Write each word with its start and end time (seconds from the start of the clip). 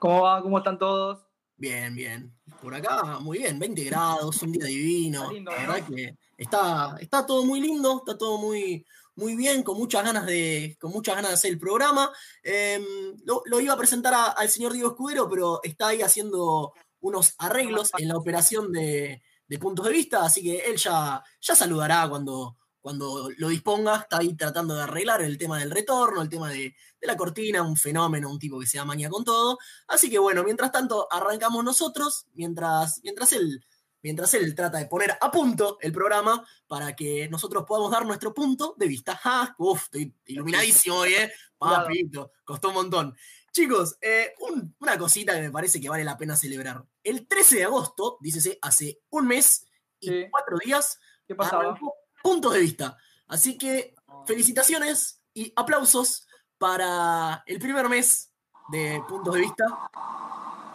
¿Cómo 0.00 0.22
va? 0.22 0.42
¿Cómo 0.42 0.58
están 0.58 0.78
todos? 0.78 1.24
Bien, 1.56 1.94
bien. 1.94 2.36
Por 2.61 2.74
acá, 2.74 3.20
muy 3.20 3.38
bien, 3.38 3.58
20 3.58 3.84
grados, 3.84 4.42
un 4.42 4.52
día 4.52 4.64
divino. 4.64 5.22
Está 5.22 5.33
lindo, 5.33 5.50
la 5.52 5.62
¿no? 5.62 5.72
verdad 5.72 5.86
que 5.88 6.18
está, 6.36 6.96
está 7.00 7.24
todo 7.24 7.44
muy 7.44 7.61
lindo, 7.61 8.02
está 8.05 8.18
todo 8.18 8.38
muy, 8.38 8.84
muy 9.16 9.36
bien, 9.36 9.62
con 9.62 9.78
muchas 9.78 10.04
ganas 10.04 10.26
de, 10.26 10.76
con 10.80 10.90
muchas 10.90 11.14
ganas 11.14 11.30
de 11.30 11.34
hacer 11.34 11.52
el 11.52 11.58
programa. 11.58 12.12
Eh, 12.42 12.84
lo, 13.24 13.42
lo 13.46 13.60
iba 13.60 13.74
a 13.74 13.78
presentar 13.78 14.34
al 14.36 14.48
señor 14.48 14.72
Diego 14.72 14.90
Escudero, 14.90 15.28
pero 15.28 15.60
está 15.62 15.88
ahí 15.88 16.02
haciendo 16.02 16.72
unos 17.00 17.34
arreglos 17.38 17.90
en 17.98 18.08
la 18.08 18.16
operación 18.16 18.72
de, 18.72 19.22
de 19.46 19.58
puntos 19.58 19.84
de 19.86 19.92
vista, 19.92 20.24
así 20.24 20.42
que 20.42 20.60
él 20.60 20.76
ya, 20.76 21.22
ya 21.40 21.54
saludará 21.54 22.08
cuando, 22.08 22.56
cuando 22.80 23.30
lo 23.36 23.48
disponga. 23.48 23.96
Está 23.96 24.18
ahí 24.18 24.34
tratando 24.34 24.74
de 24.74 24.82
arreglar 24.82 25.22
el 25.22 25.38
tema 25.38 25.58
del 25.58 25.70
retorno, 25.70 26.22
el 26.22 26.28
tema 26.28 26.50
de, 26.50 26.74
de 27.00 27.06
la 27.06 27.16
cortina, 27.16 27.62
un 27.62 27.76
fenómeno, 27.76 28.30
un 28.30 28.38
tipo 28.38 28.58
que 28.58 28.66
se 28.66 28.78
da 28.78 28.84
maña 28.84 29.10
con 29.10 29.24
todo. 29.24 29.58
Así 29.86 30.10
que 30.10 30.18
bueno, 30.18 30.42
mientras 30.44 30.72
tanto 30.72 31.06
arrancamos 31.10 31.62
nosotros, 31.62 32.26
mientras, 32.32 33.00
mientras 33.02 33.32
él 33.32 33.64
mientras 34.05 34.33
él 34.34 34.55
trata 34.55 34.77
de 34.78 34.84
poner 34.86 35.16
a 35.19 35.30
punto 35.30 35.78
el 35.80 35.91
programa 35.91 36.47
para 36.69 36.94
que 36.94 37.27
nosotros 37.30 37.64
podamos 37.66 37.91
dar 37.91 38.05
nuestro 38.06 38.33
punto 38.34 38.74
de 38.78 38.86
vista. 38.86 39.16
¡Ja! 39.16 39.55
Uf, 39.58 39.84
estoy 39.84 40.14
iluminadísimo 40.27 40.96
hoy, 40.98 41.14
¿eh? 41.14 41.33
Papito, 41.58 42.33
costó 42.44 42.69
un 42.69 42.74
montón. 42.74 43.16
Chicos, 43.50 43.96
eh, 44.02 44.34
un- 44.41 44.77
una 44.80 44.98
cosita 44.98 45.33
que 45.34 45.41
me 45.41 45.50
parece 45.50 45.80
que 45.80 45.88
vale 45.88 46.05
la 46.05 46.19
pena 46.19 46.36
celebrar. 46.36 46.84
El 47.02 47.27
13 47.27 47.56
de 47.56 47.64
agosto, 47.64 48.19
dícese 48.20 48.58
hace 48.61 49.00
un 49.11 49.27
mes 49.27 49.66
y 50.00 50.08
Sí. 50.08 50.27
cuatro 50.30 50.58
días, 50.62 50.98
¿Qué 51.27 51.34
pasaba? 51.34 51.78
puntos 52.22 52.52
de 52.52 52.61
vista. 52.61 52.98
Así 53.27 53.56
que 53.56 53.94
felicitaciones 54.27 55.22
y 55.33 55.51
aplausos 55.57 56.27
para 56.58 57.42
el 57.46 57.58
primer 57.58 57.89
mes 57.89 58.30
de 58.68 59.02
puntos 59.08 59.33
de 59.34 59.40
vista. 59.40 59.64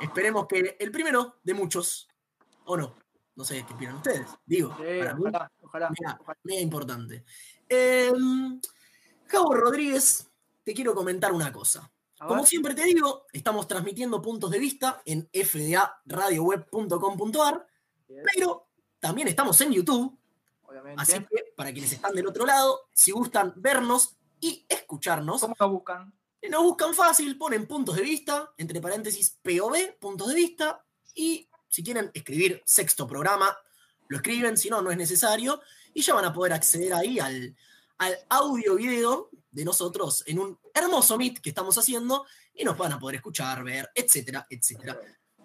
Esperemos 0.01 0.47
que 0.47 0.77
el 0.79 0.91
primero 0.91 1.39
de 1.43 1.53
muchos, 1.53 2.07
o 2.65 2.75
no. 2.77 2.95
No 3.39 3.45
sé 3.45 3.65
qué 3.65 3.73
opinan 3.73 3.95
ustedes. 3.95 4.27
Digo, 4.45 4.75
Sí, 4.77 4.83
para 4.99 5.15
mí, 5.15 5.21
ojalá, 5.21 5.49
ojalá, 5.61 5.89
mira, 5.97 6.17
ojalá. 6.19 6.37
mega 6.43 6.59
importante. 6.59 7.23
Eh, 7.69 8.11
Javo 9.27 9.53
Rodríguez, 9.53 10.29
te 10.65 10.73
quiero 10.73 10.93
comentar 10.93 11.31
una 11.31 11.49
cosa. 11.53 11.89
Como 12.19 12.45
siempre 12.45 12.75
te 12.75 12.83
digo, 12.83 13.27
estamos 13.31 13.65
transmitiendo 13.65 14.21
puntos 14.21 14.51
de 14.51 14.59
vista 14.59 15.01
en 15.05 15.29
fdaradioweb.com.ar, 15.31 17.65
pero 18.35 18.67
también 18.99 19.29
estamos 19.29 19.61
en 19.61 19.71
YouTube, 19.71 20.19
obviamente. 20.63 21.01
así 21.01 21.13
que 21.13 21.53
para 21.55 21.71
quienes 21.71 21.93
están 21.93 22.13
del 22.13 22.27
otro 22.27 22.45
lado, 22.45 22.89
si 22.93 23.11
gustan 23.11 23.53
vernos 23.55 24.17
y 24.41 24.65
escucharnos, 24.67 25.39
¿Cómo 25.39 25.55
nos 25.57 25.71
buscan? 25.71 26.13
nos 26.49 26.63
buscan 26.63 26.93
fácil, 26.93 27.37
ponen 27.37 27.67
puntos 27.67 27.95
de 27.95 28.01
vista, 28.01 28.53
entre 28.57 28.81
paréntesis 28.81 29.39
POV, 29.41 29.97
puntos 29.97 30.27
de 30.27 30.35
vista, 30.35 30.83
y 31.15 31.48
si 31.69 31.83
quieren 31.83 32.11
escribir 32.13 32.61
sexto 32.65 33.07
programa, 33.07 33.57
lo 34.07 34.17
escriben, 34.17 34.57
si 34.57 34.69
no, 34.69 34.81
no 34.81 34.91
es 34.91 34.97
necesario, 34.97 35.61
y 35.93 36.01
ya 36.01 36.13
van 36.15 36.25
a 36.25 36.33
poder 36.33 36.53
acceder 36.53 36.93
ahí 36.93 37.19
al, 37.19 37.55
al 37.99 38.17
audio 38.29 38.75
video 38.75 39.29
de 39.51 39.65
nosotros 39.65 40.23
en 40.27 40.39
un 40.39 40.59
hermoso 40.73 41.17
meet 41.17 41.39
que 41.39 41.49
estamos 41.49 41.77
haciendo, 41.77 42.25
y 42.53 42.63
nos 42.63 42.77
van 42.77 42.93
a 42.93 42.99
poder 42.99 43.17
escuchar, 43.17 43.63
ver, 43.63 43.89
etcétera, 43.95 44.45
etcétera. 44.49 44.99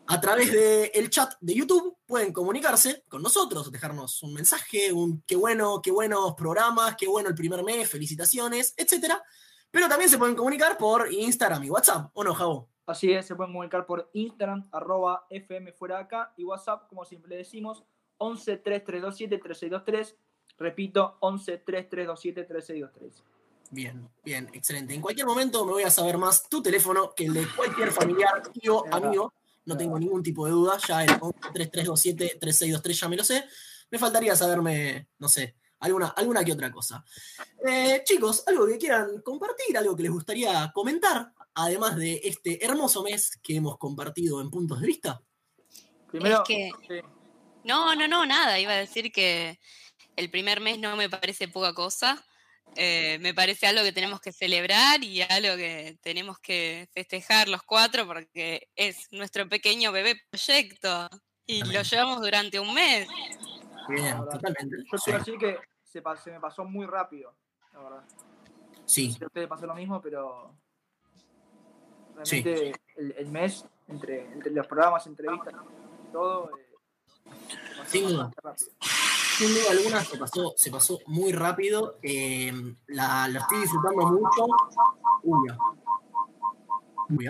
A 0.07 0.21
través 0.21 0.53
del 0.53 1.09
chat 1.09 1.35
de 1.41 1.55
YouTube 1.55 1.97
pueden 2.05 2.33
comunicarse 2.33 3.05
con 3.09 3.23
nosotros, 3.23 3.73
dejarnos 3.73 4.23
un 4.23 4.35
mensaje, 4.35 4.93
un 4.93 5.23
qué 5.27 5.35
bueno, 5.35 5.81
qué 5.83 5.91
buenos 5.91 6.35
programas, 6.35 6.95
qué 6.97 7.07
bueno 7.07 7.31
el 7.31 7.35
primer 7.35 7.63
mes, 7.63 7.89
felicitaciones, 7.89 8.75
etcétera. 8.77 9.23
Pero 9.71 9.89
también 9.89 10.11
se 10.11 10.19
pueden 10.19 10.37
comunicar 10.37 10.77
por 10.77 11.11
Instagram 11.11 11.65
y 11.65 11.71
WhatsApp, 11.71 12.11
¿o 12.13 12.23
no, 12.23 12.35
Javo? 12.35 12.69
Así 12.87 13.13
es, 13.13 13.27
se 13.27 13.35
pueden 13.35 13.53
comunicar 13.53 13.87
por 13.87 14.11
Instagram, 14.13 14.69
arroba 14.71 15.27
FM 15.31 15.73
fuera 15.73 15.99
acá, 15.99 16.35
y 16.37 16.45
WhatsApp, 16.45 16.87
como 16.89 17.05
siempre 17.05 17.37
decimos, 17.37 17.85
11 18.19 18.59
3327 18.59 19.39
3623. 19.39 20.17
Repito, 20.59 21.17
11 21.21 21.59
3327 21.59 22.45
3623. 22.45 23.25
Bien, 23.71 24.09
bien, 24.23 24.49
excelente. 24.53 24.95
En 24.95 25.01
cualquier 25.01 25.27
momento 25.27 25.65
me 25.65 25.73
voy 25.73 25.83
a 25.83 25.91
saber 25.91 26.19
más 26.19 26.49
tu 26.49 26.63
teléfono 26.63 27.13
que 27.15 27.25
el 27.25 27.35
de 27.35 27.47
cualquier 27.57 27.91
familiar, 27.91 28.43
tío, 28.53 28.85
amigo. 28.93 29.33
No 29.65 29.77
tengo 29.77 29.99
ningún 29.99 30.23
tipo 30.23 30.45
de 30.45 30.53
duda, 30.53 30.79
ya 30.87 31.03
el 31.05 31.11
3327-3623 31.19 32.93
ya 32.93 33.09
me 33.09 33.17
lo 33.17 33.25
sé. 33.25 33.45
Me 33.91 33.99
faltaría 33.99 34.37
saberme, 34.37 35.09
no 35.19 35.29
sé, 35.29 35.57
alguna, 35.81 36.09
alguna 36.09 36.45
que 36.45 36.53
otra 36.53 36.71
cosa. 36.71 37.05
Eh, 37.67 38.03
chicos, 38.05 38.45
algo 38.47 38.67
que 38.67 38.79
quieran 38.79 39.23
compartir, 39.23 39.77
algo 39.77 39.97
que 39.97 40.03
les 40.03 40.13
gustaría 40.13 40.71
comentar, 40.75 41.33
además 41.55 41.97
de 41.97 42.21
este 42.25 42.65
hermoso 42.65 43.03
mes 43.03 43.39
que 43.43 43.57
hemos 43.57 43.79
compartido 43.79 44.41
en 44.41 44.51
puntos 44.51 44.81
de 44.81 44.87
vista. 44.87 45.23
Primero, 46.09 46.43
que- 46.47 46.71
sí, 46.89 47.01
No, 47.65 47.95
no, 47.95 48.07
no, 48.07 48.27
nada. 48.27 48.61
Iba 48.61 48.73
a 48.73 48.77
decir 48.77 49.11
que 49.11 49.59
el 50.17 50.31
primer 50.31 50.61
mes 50.61 50.79
no 50.79 50.97
me 50.97 51.09
parece 51.09 51.49
poca 51.49 51.73
cosa. 51.73 52.23
Eh, 52.77 53.19
me 53.21 53.33
parece 53.33 53.67
algo 53.67 53.83
que 53.85 53.93
tenemos 53.93 54.21
que 54.21 54.33
celebrar 54.33 55.03
y 55.03 55.23
algo 55.23 55.57
que 55.57 55.97
tenemos 56.03 56.39
que 56.41 56.89
festejar 56.93 57.49
los 57.49 57.63
cuatro 57.63 58.07
porque 58.07 58.69
es 58.75 59.07
nuestro 59.13 59.49
pequeño 59.49 59.93
bebé 59.93 60.21
proyecto 60.29 61.09
y 61.47 61.63
lo 61.65 61.83
llevamos 61.83 62.21
durante 62.21 62.59
un 62.59 62.75
mes. 62.75 63.09
Bien, 63.89 64.05
La 64.07 64.21
verdad. 64.21 64.33
totalmente. 64.33 64.77
yo 64.91 64.99
Sí, 64.99 65.05
quiero 65.05 65.19
decir 65.19 65.39
que 65.39 65.59
se, 65.85 66.03
me 66.33 66.41
pasó 66.41 66.65
muy 66.65 66.85
rápido, 66.87 67.37
la 67.73 67.79
verdad. 67.81 68.05
sí, 68.85 69.17
ustedes 69.25 69.49
pasó 69.49 69.67
lo 69.67 69.75
mismo, 69.75 70.01
pero 70.03 70.57
Sí. 72.23 72.43
realmente 72.43 72.81
el, 72.97 73.15
el 73.19 73.27
mes, 73.29 73.65
entre, 73.89 74.33
entre 74.33 74.51
los 74.53 74.67
programas, 74.67 75.07
entrevistas 75.07 75.55
todo, 76.13 76.51
eh, 76.57 77.33
Sin 77.87 78.09
duda. 78.09 78.31
sin 79.37 79.49
alguna 79.71 80.05
se 80.05 80.17
pasó, 80.17 80.55
se 80.57 80.71
pasó 80.71 81.01
muy 81.07 81.33
rápido. 81.33 81.99
eh, 82.03 82.53
la, 82.87 83.27
estoy 83.27 83.61
disfrutando 83.61 84.07
mucho. 84.07 84.47
Uy. 85.25 85.49
Uy. 87.11 87.29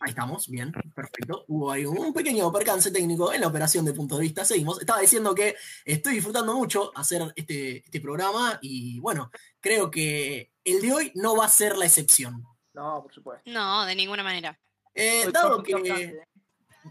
Ahí 0.00 0.10
estamos, 0.10 0.48
bien, 0.48 0.72
perfecto. 0.94 1.44
Hubo 1.48 1.70
ahí 1.70 1.86
un 1.86 2.12
pequeño 2.12 2.52
percance 2.52 2.90
técnico 2.90 3.32
en 3.32 3.40
la 3.40 3.46
operación 3.46 3.84
de 3.84 3.94
punto 3.94 4.16
de 4.16 4.22
vista. 4.22 4.44
Seguimos. 4.44 4.78
Estaba 4.80 5.00
diciendo 5.00 5.34
que 5.34 5.54
estoy 5.86 6.14
disfrutando 6.16 6.54
mucho 6.54 6.92
hacer 6.94 7.32
este, 7.34 7.78
este 7.78 8.00
programa 8.00 8.58
y 8.60 9.00
bueno, 9.00 9.30
creo 9.58 9.90
que 9.90 10.52
el 10.64 10.82
de 10.82 10.92
hoy 10.92 11.12
no 11.14 11.34
va 11.36 11.46
a 11.46 11.48
ser 11.48 11.78
la 11.78 11.86
excepción. 11.86 12.44
No, 12.76 13.02
por 13.02 13.12
supuesto. 13.12 13.50
No, 13.50 13.86
de 13.86 13.94
ninguna 13.94 14.22
manera. 14.22 14.58
Eh, 14.94 15.26
dado 15.32 15.62
que. 15.62 15.72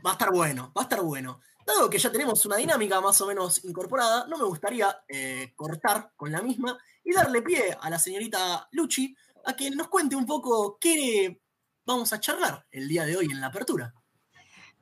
Va 0.03 0.09
a 0.09 0.13
estar 0.13 0.31
bueno, 0.31 0.73
va 0.75 0.81
a 0.81 0.85
estar 0.85 1.01
bueno. 1.01 1.41
Dado 1.63 1.89
que 1.89 1.99
ya 1.99 2.11
tenemos 2.11 2.43
una 2.45 2.57
dinámica 2.57 2.99
más 3.01 3.21
o 3.21 3.27
menos 3.27 3.63
incorporada, 3.63 4.25
no 4.27 4.37
me 4.37 4.43
gustaría 4.45 5.03
eh, 5.07 5.53
cortar 5.55 6.11
con 6.15 6.31
la 6.31 6.41
misma 6.41 6.77
y 7.03 7.13
darle 7.13 7.43
pie 7.43 7.77
a 7.79 7.89
la 7.89 7.99
señorita 7.99 8.67
Luchi 8.71 9.15
a 9.45 9.55
que 9.55 9.69
nos 9.71 9.87
cuente 9.87 10.15
un 10.15 10.25
poco 10.25 10.77
qué 10.79 11.39
vamos 11.85 12.11
a 12.13 12.19
charlar 12.19 12.65
el 12.71 12.87
día 12.87 13.05
de 13.05 13.15
hoy 13.15 13.25
en 13.25 13.39
la 13.39 13.47
apertura. 13.47 13.93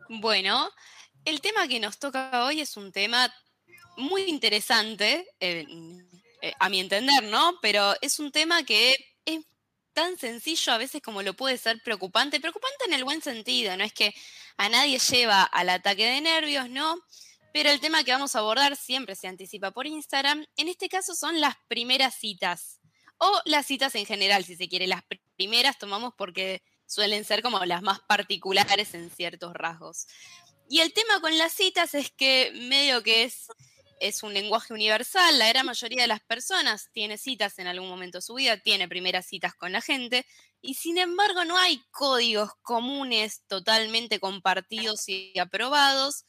Bueno, 0.07 0.69
el 1.25 1.41
tema 1.41 1.67
que 1.67 1.79
nos 1.81 1.99
toca 1.99 2.45
hoy 2.45 2.61
es 2.61 2.75
un 2.77 2.91
tema 2.91 3.33
muy 3.97 4.23
interesante, 4.23 5.27
eh, 5.39 5.65
eh, 6.41 6.53
a 6.59 6.69
mi 6.69 6.79
entender, 6.79 7.23
¿no? 7.25 7.59
Pero 7.61 7.93
es 8.01 8.19
un 8.19 8.31
tema 8.31 8.63
que 8.63 9.12
tan 9.93 10.17
sencillo 10.17 10.73
a 10.73 10.77
veces 10.77 11.01
como 11.01 11.21
lo 11.21 11.33
puede 11.33 11.57
ser 11.57 11.81
preocupante, 11.83 12.39
preocupante 12.39 12.85
en 12.85 12.93
el 12.93 13.03
buen 13.03 13.21
sentido, 13.21 13.75
no 13.77 13.83
es 13.83 13.93
que 13.93 14.13
a 14.57 14.69
nadie 14.69 14.99
lleva 14.99 15.43
al 15.43 15.69
ataque 15.69 16.05
de 16.05 16.21
nervios, 16.21 16.69
¿no? 16.69 16.99
Pero 17.53 17.69
el 17.69 17.79
tema 17.79 18.03
que 18.03 18.11
vamos 18.11 18.35
a 18.35 18.39
abordar 18.39 18.75
siempre 18.75 19.15
se 19.15 19.27
anticipa 19.27 19.71
por 19.71 19.85
Instagram. 19.85 20.45
En 20.57 20.67
este 20.67 20.89
caso 20.89 21.13
son 21.13 21.39
las 21.39 21.55
primeras 21.67 22.15
citas. 22.15 22.79
O 23.19 23.41
las 23.45 23.67
citas 23.67 23.93
en 23.93 24.07
general, 24.07 24.43
si 24.43 24.55
se 24.55 24.67
quiere. 24.67 24.87
Las 24.87 25.03
primeras 25.35 25.77
tomamos 25.77 26.13
porque 26.17 26.63
suelen 26.87 27.23
ser 27.23 27.43
como 27.43 27.63
las 27.65 27.83
más 27.83 27.99
particulares 28.01 28.95
en 28.95 29.11
ciertos 29.11 29.53
rasgos. 29.53 30.07
Y 30.67 30.79
el 30.79 30.93
tema 30.93 31.21
con 31.21 31.37
las 31.37 31.53
citas 31.53 31.93
es 31.93 32.09
que 32.09 32.51
medio 32.55 33.03
que 33.03 33.23
es, 33.23 33.47
es 33.99 34.23
un 34.23 34.33
lenguaje 34.33 34.73
universal. 34.73 35.37
La 35.39 35.47
gran 35.47 35.65
mayoría 35.65 36.03
de 36.03 36.07
las 36.07 36.21
personas 36.21 36.89
tiene 36.91 37.17
citas 37.17 37.59
en 37.59 37.67
algún 37.67 37.89
momento 37.89 38.17
de 38.19 38.21
su 38.21 38.35
vida, 38.35 38.57
tiene 38.57 38.87
primeras 38.87 39.25
citas 39.25 39.53
con 39.55 39.71
la 39.71 39.81
gente. 39.81 40.25
Y 40.61 40.75
sin 40.75 40.97
embargo 40.97 41.45
no 41.45 41.57
hay 41.57 41.83
códigos 41.91 42.51
comunes 42.61 43.43
totalmente 43.47 44.19
compartidos 44.19 45.07
y 45.09 45.37
aprobados 45.39 46.25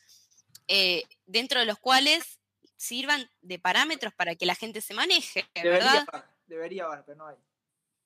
eh, 0.68 1.04
dentro 1.26 1.60
de 1.60 1.66
los 1.66 1.78
cuales 1.78 2.38
sirvan 2.76 3.30
de 3.40 3.58
parámetros 3.58 4.12
para 4.14 4.34
que 4.34 4.46
la 4.46 4.54
gente 4.54 4.80
se 4.80 4.94
maneje, 4.94 5.48
¿verdad? 5.54 6.06
Debería, 6.46 6.84
haber, 6.84 7.04
pero 7.04 7.18
no 7.18 7.28
hay. 7.28 7.36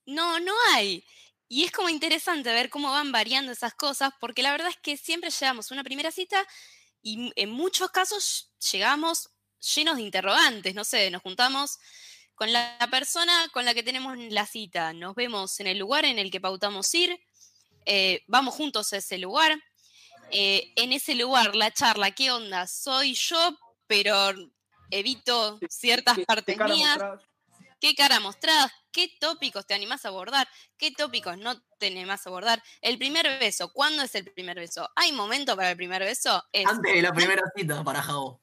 No, 0.06 0.40
no 0.40 0.54
hay. 0.72 1.04
Y 1.48 1.64
es 1.64 1.72
como 1.72 1.88
interesante 1.88 2.52
ver 2.52 2.68
cómo 2.68 2.90
van 2.90 3.10
variando 3.10 3.52
esas 3.52 3.74
cosas, 3.74 4.12
porque 4.20 4.42
la 4.42 4.52
verdad 4.52 4.68
es 4.68 4.76
que 4.76 4.96
siempre 4.96 5.30
llegamos 5.30 5.70
a 5.70 5.74
una 5.74 5.84
primera 5.84 6.10
cita 6.10 6.46
y 7.02 7.32
en 7.36 7.50
muchos 7.50 7.90
casos 7.90 8.52
llegamos 8.70 9.30
llenos 9.60 9.96
de 9.96 10.02
interrogantes, 10.02 10.74
no 10.74 10.84
sé, 10.84 11.10
nos 11.10 11.22
juntamos 11.22 11.78
con 12.34 12.52
la 12.52 12.88
persona 12.90 13.48
con 13.52 13.64
la 13.64 13.74
que 13.74 13.82
tenemos 13.82 14.16
la 14.16 14.46
cita, 14.46 14.92
nos 14.92 15.14
vemos 15.14 15.58
en 15.60 15.66
el 15.66 15.78
lugar 15.78 16.04
en 16.04 16.18
el 16.18 16.30
que 16.30 16.40
pautamos 16.40 16.94
ir, 16.94 17.18
eh, 17.84 18.22
vamos 18.26 18.54
juntos 18.54 18.92
a 18.92 18.98
ese 18.98 19.18
lugar, 19.18 19.58
eh, 20.30 20.72
en 20.76 20.92
ese 20.92 21.14
lugar 21.14 21.56
la 21.56 21.72
charla, 21.72 22.10
¿qué 22.12 22.30
onda? 22.30 22.66
Soy 22.66 23.14
yo, 23.14 23.58
pero 23.86 24.32
evito 24.90 25.58
ciertas 25.68 26.18
partes 26.26 26.56
mías. 26.58 26.98
¿Qué 27.80 27.94
cara 27.94 28.18
mostrada? 28.18 28.72
¿Qué 28.90 29.16
tópicos 29.20 29.64
te 29.66 29.74
animás 29.74 30.04
a 30.04 30.08
abordar? 30.08 30.48
¿Qué 30.76 30.90
tópicos 30.90 31.38
no 31.38 31.60
te 31.78 31.86
animás 31.86 32.26
a 32.26 32.30
abordar? 32.30 32.62
El 32.80 32.98
primer 32.98 33.38
beso, 33.38 33.72
¿cuándo 33.72 34.02
es 34.02 34.14
el 34.16 34.24
primer 34.32 34.56
beso? 34.56 34.90
¿Hay 34.96 35.12
momento 35.12 35.56
para 35.56 35.70
el 35.70 35.76
primer 35.76 36.02
beso? 36.02 36.42
antes 36.52 36.94
de 36.94 37.02
la 37.02 37.12
primera 37.12 37.42
cita 37.56 37.84
para 37.84 38.02
Jao. 38.02 38.40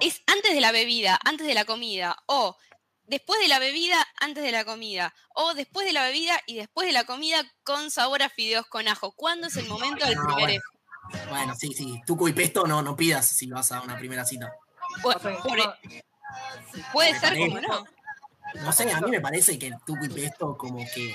Es 0.00 0.22
antes 0.26 0.54
de 0.54 0.60
la 0.60 0.72
bebida, 0.72 1.18
antes 1.24 1.46
de 1.46 1.54
la 1.54 1.64
comida, 1.64 2.16
o 2.26 2.56
después 3.04 3.40
de 3.40 3.48
la 3.48 3.58
bebida, 3.58 4.06
antes 4.20 4.42
de 4.42 4.52
la 4.52 4.64
comida, 4.64 5.14
o 5.34 5.54
después 5.54 5.86
de 5.86 5.92
la 5.92 6.04
bebida 6.04 6.40
y 6.46 6.56
después 6.56 6.86
de 6.86 6.92
la 6.92 7.04
comida 7.04 7.44
con 7.62 7.90
sabor 7.90 8.22
a 8.22 8.28
fideos 8.28 8.66
con 8.66 8.88
ajo. 8.88 9.12
¿Cuándo 9.12 9.46
es 9.48 9.56
el 9.56 9.68
momento 9.68 10.06
del 10.06 10.18
primer 10.18 10.46
beso? 10.46 11.28
Bueno, 11.28 11.54
sí, 11.54 11.72
sí. 11.72 12.00
Tuco 12.06 12.28
y 12.28 12.32
pesto 12.32 12.66
no, 12.66 12.82
no 12.82 12.96
pidas 12.96 13.28
si 13.28 13.46
vas 13.48 13.70
a 13.72 13.80
una 13.80 13.98
primera 13.98 14.24
cita. 14.24 14.52
puede 16.92 17.18
ser 17.18 17.38
como 17.38 17.60
no. 17.60 17.84
No 18.62 18.72
sé, 18.72 18.90
a 18.90 19.00
mí 19.00 19.10
me 19.10 19.20
parece 19.20 19.58
que 19.58 19.66
el 19.66 19.74
tuco 19.84 20.04
y 20.04 20.08
pesto 20.08 20.56
como 20.56 20.78
que, 20.94 21.14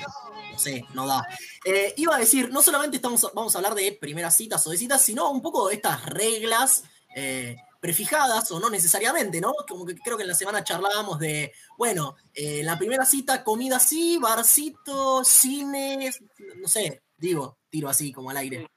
no 0.51 0.59
sé, 0.59 0.85
no 0.93 1.07
da. 1.07 1.25
Eh, 1.65 1.93
iba 1.97 2.15
a 2.15 2.19
decir, 2.19 2.51
no 2.51 2.61
solamente 2.61 2.97
estamos, 2.97 3.29
vamos 3.33 3.55
a 3.55 3.59
hablar 3.59 3.73
de 3.73 3.97
primeras 3.99 4.35
citas 4.35 4.65
o 4.67 4.69
de 4.69 4.77
citas, 4.77 5.01
sino 5.01 5.29
un 5.31 5.41
poco 5.41 5.69
de 5.69 5.75
estas 5.75 6.05
reglas 6.05 6.83
eh, 7.15 7.57
prefijadas 7.81 8.51
o 8.51 8.59
no 8.59 8.69
necesariamente, 8.69 9.41
¿no? 9.41 9.53
Como 9.67 9.85
que 9.85 9.95
creo 9.95 10.15
que 10.15 10.23
en 10.23 10.29
la 10.29 10.35
semana 10.35 10.63
charlábamos 10.63 11.19
de, 11.19 11.51
bueno, 11.77 12.15
eh, 12.33 12.61
la 12.63 12.77
primera 12.77 13.05
cita, 13.05 13.43
comida 13.43 13.79
sí, 13.79 14.17
barcito, 14.19 15.25
cines, 15.25 16.23
no 16.57 16.67
sé, 16.67 17.01
digo, 17.17 17.57
tiro 17.69 17.89
así 17.89 18.13
como 18.13 18.29
al 18.29 18.37
aire. 18.37 18.69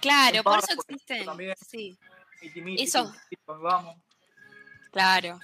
Claro, 0.00 0.42
por 0.42 0.58
eso 0.58 0.72
existe. 0.72 1.24
Sí. 1.68 1.96
Eso. 2.78 3.12
Vamos. 3.46 3.96
Claro. 4.90 5.38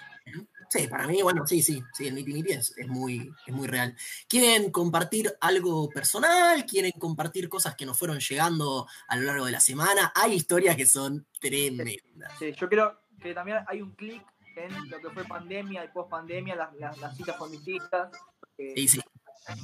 Sí, 0.71 0.87
para 0.87 1.09
mí, 1.09 1.21
bueno, 1.21 1.45
sí, 1.49 1.65
sí, 1.65 1.83
sí, 1.93 2.07
el 2.07 2.15
miti 2.15 2.33
miti 2.33 2.53
es, 2.53 2.77
muy, 2.87 3.35
es 3.45 3.53
muy 3.53 3.67
real. 3.67 3.97
¿Quieren 4.29 4.71
compartir 4.71 5.37
algo 5.41 5.89
personal? 5.89 6.65
¿Quieren 6.65 6.93
compartir 6.93 7.49
cosas 7.49 7.75
que 7.75 7.85
nos 7.85 7.99
fueron 7.99 8.21
llegando 8.21 8.87
a 9.09 9.17
lo 9.17 9.25
largo 9.25 9.47
de 9.47 9.51
la 9.51 9.59
semana? 9.59 10.13
Hay 10.15 10.35
historias 10.35 10.77
que 10.77 10.87
son 10.87 11.27
tremendas. 11.41 12.33
Sí, 12.39 12.53
yo 12.53 12.69
creo 12.69 13.01
que 13.21 13.35
también 13.35 13.59
hay 13.67 13.83
un 13.83 13.97
clic 13.97 14.25
en 14.55 14.91
lo 14.91 15.01
que 15.01 15.11
fue 15.11 15.25
pandemia 15.25 15.85
y 15.85 15.89
post 15.89 16.09
pandemia, 16.09 16.55
las, 16.55 16.99
las, 16.99 17.17
citas 17.17 17.37
con 17.37 17.51
Sí, 17.51 18.87
sí. 18.87 19.01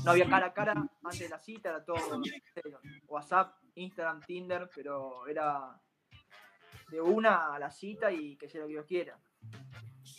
No 0.04 0.10
había 0.10 0.28
cara 0.28 0.46
a 0.46 0.52
cara 0.52 0.72
antes 1.04 1.20
de 1.20 1.28
la 1.28 1.38
cita, 1.38 1.68
era 1.68 1.84
todo 1.84 2.20
WhatsApp, 3.06 3.54
Instagram, 3.76 4.22
Tinder, 4.22 4.68
pero 4.74 5.24
era 5.28 5.80
de 6.88 7.00
una 7.00 7.54
a 7.54 7.60
la 7.60 7.70
cita 7.70 8.10
y 8.10 8.36
que 8.36 8.48
sea 8.48 8.62
lo 8.62 8.66
que 8.66 8.72
Dios 8.72 8.86
quiera. 8.86 9.16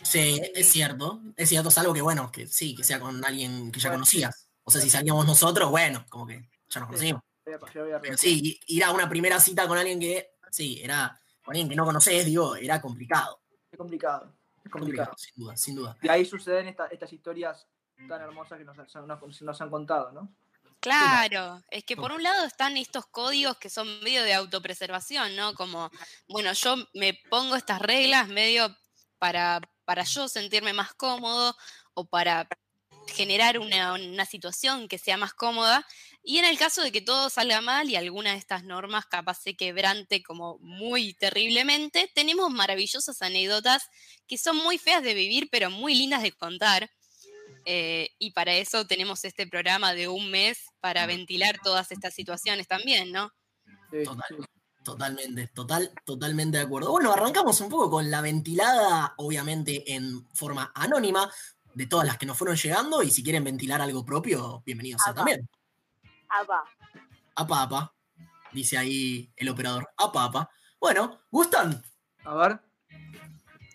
Sí, 0.01 0.41
es 0.53 0.69
cierto. 0.69 1.21
Es 1.35 1.49
cierto, 1.49 1.69
es 1.69 1.77
algo 1.77 1.93
que 1.93 2.01
bueno, 2.01 2.31
que 2.31 2.47
sí, 2.47 2.75
que 2.75 2.83
sea 2.83 2.99
con 2.99 3.23
alguien 3.23 3.71
que 3.71 3.79
ya 3.79 3.91
conocías. 3.91 4.49
O 4.63 4.71
sea, 4.71 4.81
si 4.81 4.89
salíamos 4.89 5.25
nosotros, 5.25 5.69
bueno, 5.69 6.05
como 6.09 6.27
que 6.27 6.49
ya 6.69 6.79
nos 6.79 6.89
conocimos. 6.89 7.21
Pero 7.43 8.17
sí, 8.17 8.59
ir 8.67 8.83
a 8.83 8.91
una 8.91 9.07
primera 9.07 9.39
cita 9.39 9.67
con 9.67 9.77
alguien 9.77 9.99
que, 9.99 10.31
sí, 10.51 10.81
era 10.81 11.17
con 11.41 11.53
alguien 11.53 11.69
que 11.69 11.75
no 11.75 11.85
conoces, 11.85 12.25
digo, 12.25 12.55
era 12.57 12.81
complicado. 12.81 13.41
Es 13.71 13.77
complicado, 13.77 14.33
es 14.63 14.71
complicado. 14.71 15.13
sin 15.15 15.43
duda, 15.43 15.55
sin 15.55 15.75
duda. 15.75 15.97
Y 16.01 16.09
ahí 16.09 16.25
suceden 16.25 16.67
estas 16.67 17.13
historias 17.13 17.67
tan 18.07 18.21
hermosas 18.21 18.57
que 18.59 18.65
nos, 18.65 19.41
nos 19.41 19.61
han 19.61 19.69
contado, 19.69 20.11
¿no? 20.11 20.35
Claro, 20.79 21.63
es 21.71 21.83
que 21.83 21.97
por 21.97 22.11
un 22.11 22.21
lado 22.21 22.45
están 22.45 22.77
estos 22.77 23.07
códigos 23.07 23.57
que 23.57 23.69
son 23.69 23.87
medio 24.03 24.23
de 24.23 24.33
autopreservación, 24.33 25.35
¿no? 25.35 25.53
Como, 25.55 25.89
bueno, 26.27 26.53
yo 26.53 26.75
me 26.93 27.19
pongo 27.29 27.55
estas 27.55 27.81
reglas 27.81 28.27
medio 28.27 28.75
para, 29.17 29.59
para 29.87 30.03
yo 30.03 30.27
sentirme 30.27 30.73
más 30.73 30.93
cómodo 30.93 31.55
o 31.93 32.03
para 32.03 32.49
generar 33.07 33.57
una, 33.57 33.93
una, 33.93 34.25
situación 34.25 34.89
que 34.89 34.97
sea 34.97 35.15
más 35.15 35.33
cómoda. 35.33 35.87
Y 36.23 36.39
en 36.39 36.45
el 36.45 36.57
caso 36.57 36.81
de 36.81 36.91
que 36.91 36.99
todo 36.99 37.29
salga 37.29 37.61
mal 37.61 37.89
y 37.89 37.95
alguna 37.95 38.31
de 38.31 38.37
estas 38.37 38.65
normas 38.65 39.05
capaz 39.05 39.35
se 39.41 39.55
quebrante 39.55 40.21
como 40.21 40.57
muy 40.59 41.13
terriblemente, 41.13 42.11
tenemos 42.13 42.51
maravillosas 42.51 43.21
anécdotas 43.21 43.89
que 44.27 44.37
son 44.37 44.57
muy 44.57 44.77
feas 44.77 45.03
de 45.03 45.13
vivir, 45.13 45.47
pero 45.49 45.69
muy 45.69 45.95
lindas 45.95 46.21
de 46.21 46.33
contar. 46.33 46.91
Eh, 47.63 48.09
y 48.19 48.31
para 48.31 48.55
eso 48.55 48.85
tenemos 48.87 49.23
este 49.23 49.47
programa 49.47 49.93
de 49.93 50.09
un 50.09 50.29
mes 50.29 50.65
para 50.81 51.05
ventilar 51.05 51.59
todas 51.63 51.93
estas 51.93 52.13
situaciones 52.13 52.67
también, 52.67 53.13
¿no? 53.13 53.31
totalmente, 54.03 54.56
total, 55.53 55.91
totalmente 56.05 56.57
de 56.57 56.63
acuerdo. 56.63 56.91
Bueno, 56.91 57.11
arrancamos 57.11 57.59
un 57.61 57.69
poco 57.69 57.89
con 57.89 58.09
la 58.09 58.21
ventilada, 58.21 59.13
obviamente 59.17 59.93
en 59.93 60.27
forma 60.33 60.71
anónima, 60.73 61.29
de 61.73 61.87
todas 61.87 62.07
las 62.07 62.17
que 62.17 62.25
nos 62.25 62.37
fueron 62.37 62.55
llegando, 62.55 63.03
y 63.03 63.11
si 63.11 63.23
quieren 63.23 63.43
ventilar 63.43 63.81
algo 63.81 64.05
propio, 64.05 64.63
bienvenidos 64.65 65.01
a 65.05 65.13
también. 65.13 65.47
Apa. 66.29 66.63
Apa, 67.35 67.61
apa, 67.61 67.95
dice 68.51 68.77
ahí 68.77 69.31
el 69.35 69.49
operador. 69.49 69.87
Apa, 69.97 70.23
apa. 70.23 70.49
Bueno, 70.79 71.21
¿gustan? 71.29 71.83
A 72.25 72.33
ver. 72.35 72.59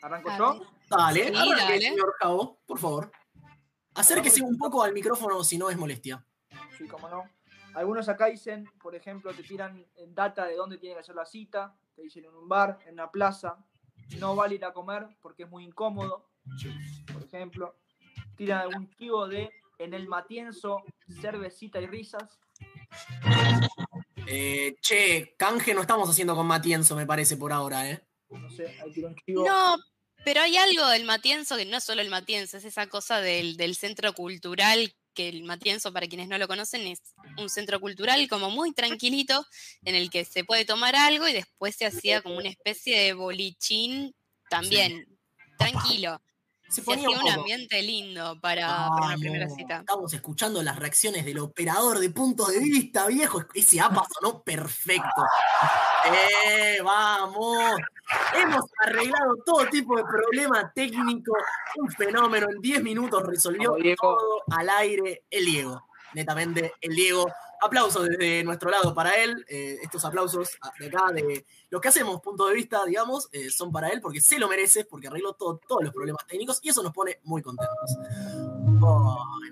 ¿Arranco 0.03 0.37
yo? 0.37 0.61
Dale, 0.91 1.31
dale. 1.31 1.81
señor 1.81 2.15
Cabo, 2.19 2.61
por 2.67 2.79
favor. 2.79 3.13
Acérquese 3.95 4.43
un 4.43 4.59
poco 4.59 4.83
al 4.83 4.93
micrófono 4.93 5.45
si 5.45 5.59
no 5.59 5.71
es 5.71 5.77
molestia. 5.77 6.25
Sí, 6.77 6.87
cómo 6.89 7.09
no. 7.09 7.23
Algunos 7.75 8.09
acá 8.09 8.27
dicen, 8.27 8.69
por 8.83 8.95
ejemplo, 8.95 9.33
te 9.33 9.43
tiran 9.43 9.85
data 10.09 10.47
de 10.47 10.57
dónde 10.57 10.79
tiene 10.79 10.95
que 10.95 11.01
hacer 11.01 11.15
la 11.15 11.27
cita, 11.27 11.75
te 11.95 12.03
dicen 12.03 12.25
en 12.25 12.35
un 12.35 12.49
bar, 12.49 12.79
en 12.87 12.95
una 12.95 13.11
plaza, 13.11 13.59
no 14.19 14.37
vale 14.37 14.57
ir 14.57 14.65
a 14.65 14.73
comer 14.73 15.07
porque 15.21 15.45
es 15.45 15.51
muy 15.51 15.65
incómodo, 15.65 16.29
por 17.13 17.23
ejemplo. 17.23 17.77
Tiran 18.37 18.61
algún 18.61 18.91
chivo 18.91 19.27
de 19.29 19.51
en 19.79 19.95
el 19.95 20.07
matienzo, 20.09 20.83
cervecita 21.21 21.81
y 21.81 21.87
risas. 21.87 22.39
Eh, 24.27 24.77
che, 24.81 25.35
canje 25.37 25.75
no 25.75 25.81
estamos 25.81 26.09
haciendo 26.09 26.35
con 26.35 26.47
Matienzo, 26.47 26.95
me 26.95 27.07
parece, 27.07 27.37
por 27.37 27.53
ahora, 27.53 27.91
¿eh? 27.91 28.01
No 28.31 28.49
sé, 28.51 28.79
ahí 28.81 28.93
tira 28.93 29.09
un 29.09 29.17
chivo. 29.17 29.45
No, 29.45 29.77
pero 30.25 30.41
hay 30.41 30.57
algo 30.57 30.87
del 30.89 31.05
Matienzo 31.05 31.57
que 31.57 31.67
no 31.67 31.77
es 31.77 31.85
solo 31.85 32.01
el 32.01 32.11
Matienzo, 32.11 32.57
es 32.57 32.65
esa 32.65 32.87
cosa 32.87 33.21
del, 33.21 33.75
centro 33.75 34.13
cultural, 34.15 34.95
que 35.15 35.29
el 35.29 35.43
Matienzo, 35.45 35.93
para 35.93 36.07
quienes 36.07 36.29
no 36.29 36.39
lo 36.39 36.49
conocen, 36.49 36.87
es 36.87 37.01
un 37.39 37.49
centro 37.49 37.81
cultural 37.81 38.29
como 38.29 38.51
muy 38.51 38.73
tranquilito, 38.73 39.47
en 39.85 39.95
el 39.95 40.11
que 40.11 40.25
se 40.25 40.45
puede 40.45 40.65
tomar 40.65 40.97
algo 40.97 41.29
y 41.29 41.33
después 41.33 41.77
se 41.77 41.87
hacía 41.87 42.23
como 42.23 42.37
una 42.37 42.49
especie 42.49 42.99
de 42.99 43.13
bolichín 43.13 44.15
también, 44.49 45.07
tranquilo. 45.59 46.21
Se 46.73 46.83
ponía 46.83 47.07
un, 47.11 47.29
ambiente 47.29 47.83
lindo 47.83 48.41
para, 48.41 48.89
una 48.89 49.17
primera 49.19 49.47
cita. 49.51 49.81
Estamos 49.81 50.13
escuchando 50.15 50.63
las 50.63 50.79
reacciones 50.79 51.23
del 51.27 51.39
operador 51.41 51.99
de 51.99 52.09
punto 52.09 52.47
de 52.47 52.61
vista, 52.61 53.07
viejo. 53.09 53.45
Ese 53.53 53.79
APA 53.79 54.07
sonó 54.11 54.43
perfecto. 54.43 55.23
¡Eh, 56.07 56.79
vamos! 56.83 57.77
Hemos 58.35 58.65
arreglado 58.87 59.37
todo 59.45 59.67
tipo 59.67 59.97
de 59.97 60.05
problema 60.05 60.73
técnico. 60.75 61.33
Un 61.77 61.91
fenómeno. 61.91 62.47
En 62.51 62.63
10 62.63 62.83
minutos 62.83 63.23
resolvió 63.23 63.77
todo 64.01 64.43
al 64.51 64.71
aire 64.71 65.25
el 65.31 65.45
Diego. 65.45 65.87
Netamente, 66.15 66.73
el 66.81 66.95
Diego 66.95 67.31
aplausos 67.65 68.09
desde 68.09 68.45
nuestro 68.45 68.71
lado 68.71 68.95
para 68.95 69.17
él. 69.17 69.45
Eh, 69.49 69.79
estos 69.83 70.05
aplausos 70.05 70.51
de 70.79 70.87
acá, 70.87 71.13
de 71.13 71.47
lo 71.71 71.81
que 71.81 71.89
hacemos, 71.89 72.21
punto 72.21 72.47
de 72.47 72.55
vista, 72.55 72.85
digamos, 72.85 73.29
eh, 73.33 73.51
son 73.51 73.73
para 73.73 73.89
él 73.89 74.01
porque 74.01 74.21
se 74.21 74.39
lo 74.39 74.49
merece, 74.49 74.85
porque 74.85 75.09
arregló 75.09 75.35
todos 75.35 75.61
los 75.83 75.93
problemas 75.93 76.27
técnicos 76.27 76.61
y 76.63 76.69
eso 76.69 76.83
nos 76.83 76.93
pone 76.93 77.21
muy 77.25 77.43
contentos. 77.43 77.97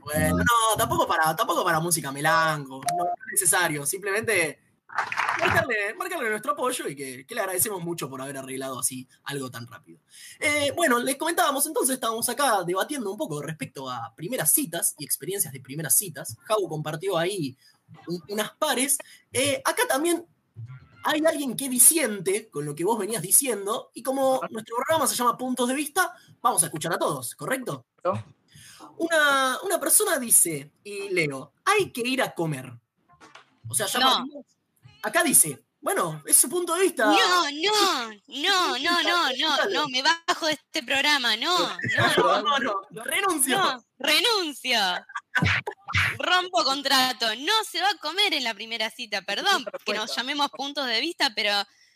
bueno, 0.03 0.39
no, 0.39 0.77
tampoco 0.77 1.07
para, 1.07 1.35
tampoco 1.35 1.65
para 1.65 1.81
música 1.81 2.13
melango, 2.13 2.81
no 2.97 3.05
es 3.05 3.33
necesario, 3.33 3.87
simplemente 3.87 4.59
marcarle, 5.99 6.31
nuestro 6.31 6.53
apoyo 6.53 6.89
y 6.89 6.97
que, 6.97 7.27
le 7.29 7.41
agradecemos 7.41 7.83
mucho 7.83 8.09
por 8.09 8.21
haber 8.21 8.37
arreglado 8.39 8.79
así 8.79 9.07
algo 9.25 9.51
tan 9.51 9.67
rápido. 9.67 10.01
Eh, 10.39 10.73
bueno, 10.77 10.99
les 10.99 11.17
comentábamos 11.17 11.67
entonces, 11.67 11.95
estábamos 11.95 12.29
acá 12.29 12.63
debatiendo 12.67 13.11
un 13.11 13.17
poco 13.17 13.41
respecto 13.43 13.89
a 13.89 14.13
primeras 14.17 14.53
citas 14.53 14.95
y 14.99 15.05
experiencias 15.05 15.53
de 15.53 15.61
primeras 15.61 15.95
citas. 15.97 16.37
Jau 16.45 16.69
compartió 16.69 17.17
ahí 17.17 17.57
unas 18.29 18.53
pares. 18.57 18.99
Eh, 19.33 19.61
acá 19.65 19.83
también 19.89 20.27
hay 21.05 21.23
alguien 21.27 21.57
que 21.57 21.69
disiente 21.69 22.49
con 22.51 22.65
lo 22.65 22.75
que 22.75 22.85
vos 22.85 22.99
venías 22.99 23.23
diciendo, 23.23 23.91
y 23.95 24.03
como 24.03 24.41
nuestro 24.51 24.77
programa 24.77 25.07
se 25.07 25.17
llama 25.17 25.37
Puntos 25.37 25.69
de 25.69 25.75
Vista, 25.75 26.13
vamos 26.43 26.63
a 26.63 26.67
escuchar 26.67 26.93
a 26.93 26.99
todos, 26.99 27.35
¿correcto? 27.35 27.87
Una, 28.99 29.81
persona 29.81 30.19
dice, 30.19 30.73
y 30.85 31.09
leo, 31.11 31.53
hay 31.65 31.91
que 31.91 32.03
ir 32.07 32.23
a 32.23 32.35
comer. 32.35 32.71
O 33.69 33.75
sea, 33.75 33.87
acá 35.03 35.23
dice, 35.23 35.65
bueno, 35.81 36.23
es 36.27 36.37
su 36.37 36.49
punto 36.51 36.75
de 36.75 36.83
vista. 36.83 37.07
No, 37.07 37.17
no, 37.17 38.11
no, 38.29 38.79
no, 38.79 39.03
no, 39.03 39.31
no, 39.39 39.71
no, 39.71 39.89
me 39.89 40.03
bajo 40.03 40.47
de 40.47 40.53
este 40.53 40.83
programa, 40.83 41.37
no, 41.37 41.57
no, 42.19 42.43
no, 42.43 42.59
no, 42.59 43.05
renuncio. 43.05 43.59
renuncio 43.99 44.79
rompo 46.31 46.65
contrato, 46.65 47.27
no 47.37 47.53
se 47.69 47.81
va 47.81 47.91
a 47.91 47.99
comer 47.99 48.35
en 48.35 48.45
la 48.45 48.55
primera 48.55 48.91
cita, 48.91 49.23
perdón 49.23 49.65
que 49.85 49.95
nos 49.95 50.15
llamemos 50.15 50.49
puntos 50.51 50.87
de 50.87 51.01
vista, 51.01 51.33
pero 51.35 51.53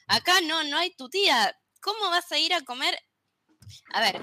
acá 0.07 0.41
no, 0.43 0.64
no 0.64 0.79
hay 0.79 0.95
tu 0.95 1.09
tía. 1.09 1.57
¿Cómo 1.81 2.11
vas 2.11 2.31
a 2.33 2.38
ir 2.38 2.53
a 2.55 2.62
comer? 2.62 2.99
A 3.93 4.00
ver. 4.00 4.21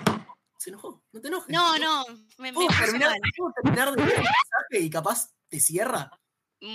Se 0.58 0.70
enojó, 0.70 1.04
no 1.12 1.22
te 1.22 1.28
enojes. 1.28 1.50
No, 1.50 1.78
no, 1.80 2.06
me, 2.38 2.54
¿Puedo 2.54 2.68
terminar, 2.70 3.14
terminar 3.64 3.92
de 3.94 4.04
mensaje 4.04 4.80
y 4.80 4.90
capaz 4.90 5.30
te 5.50 5.60
cierra? 5.60 6.12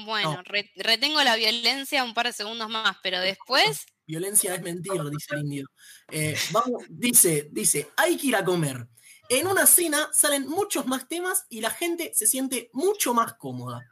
Bueno, 0.05 0.43
retengo 0.75 1.23
la 1.23 1.37
violencia 1.37 2.03
un 2.03 2.13
par 2.13 2.27
de 2.27 2.33
segundos 2.33 2.69
más, 2.69 2.97
pero 3.03 3.21
después. 3.21 3.87
Violencia 4.05 4.55
es 4.55 4.63
mentir, 4.63 5.01
dice 5.11 5.35
el 5.35 5.41
indio. 5.43 5.67
Eh, 6.11 6.37
vamos, 6.51 6.85
dice, 6.89 7.49
dice, 7.53 7.91
hay 7.97 8.17
que 8.17 8.27
ir 8.29 8.37
a 8.37 8.45
comer. 8.45 8.89
En 9.29 9.47
una 9.47 9.67
cena 9.67 10.09
salen 10.13 10.47
muchos 10.49 10.87
más 10.87 11.09
temas 11.09 11.47
y 11.49 11.61
la 11.61 11.71
gente 11.71 12.13
se 12.15 12.27
siente 12.27 12.71
mucho 12.73 13.15
más 13.15 13.35
cómoda. 13.35 13.87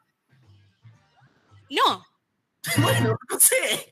No. 1.70 2.06
Bueno, 2.78 3.18
no 3.28 3.38
sé. 3.38 3.90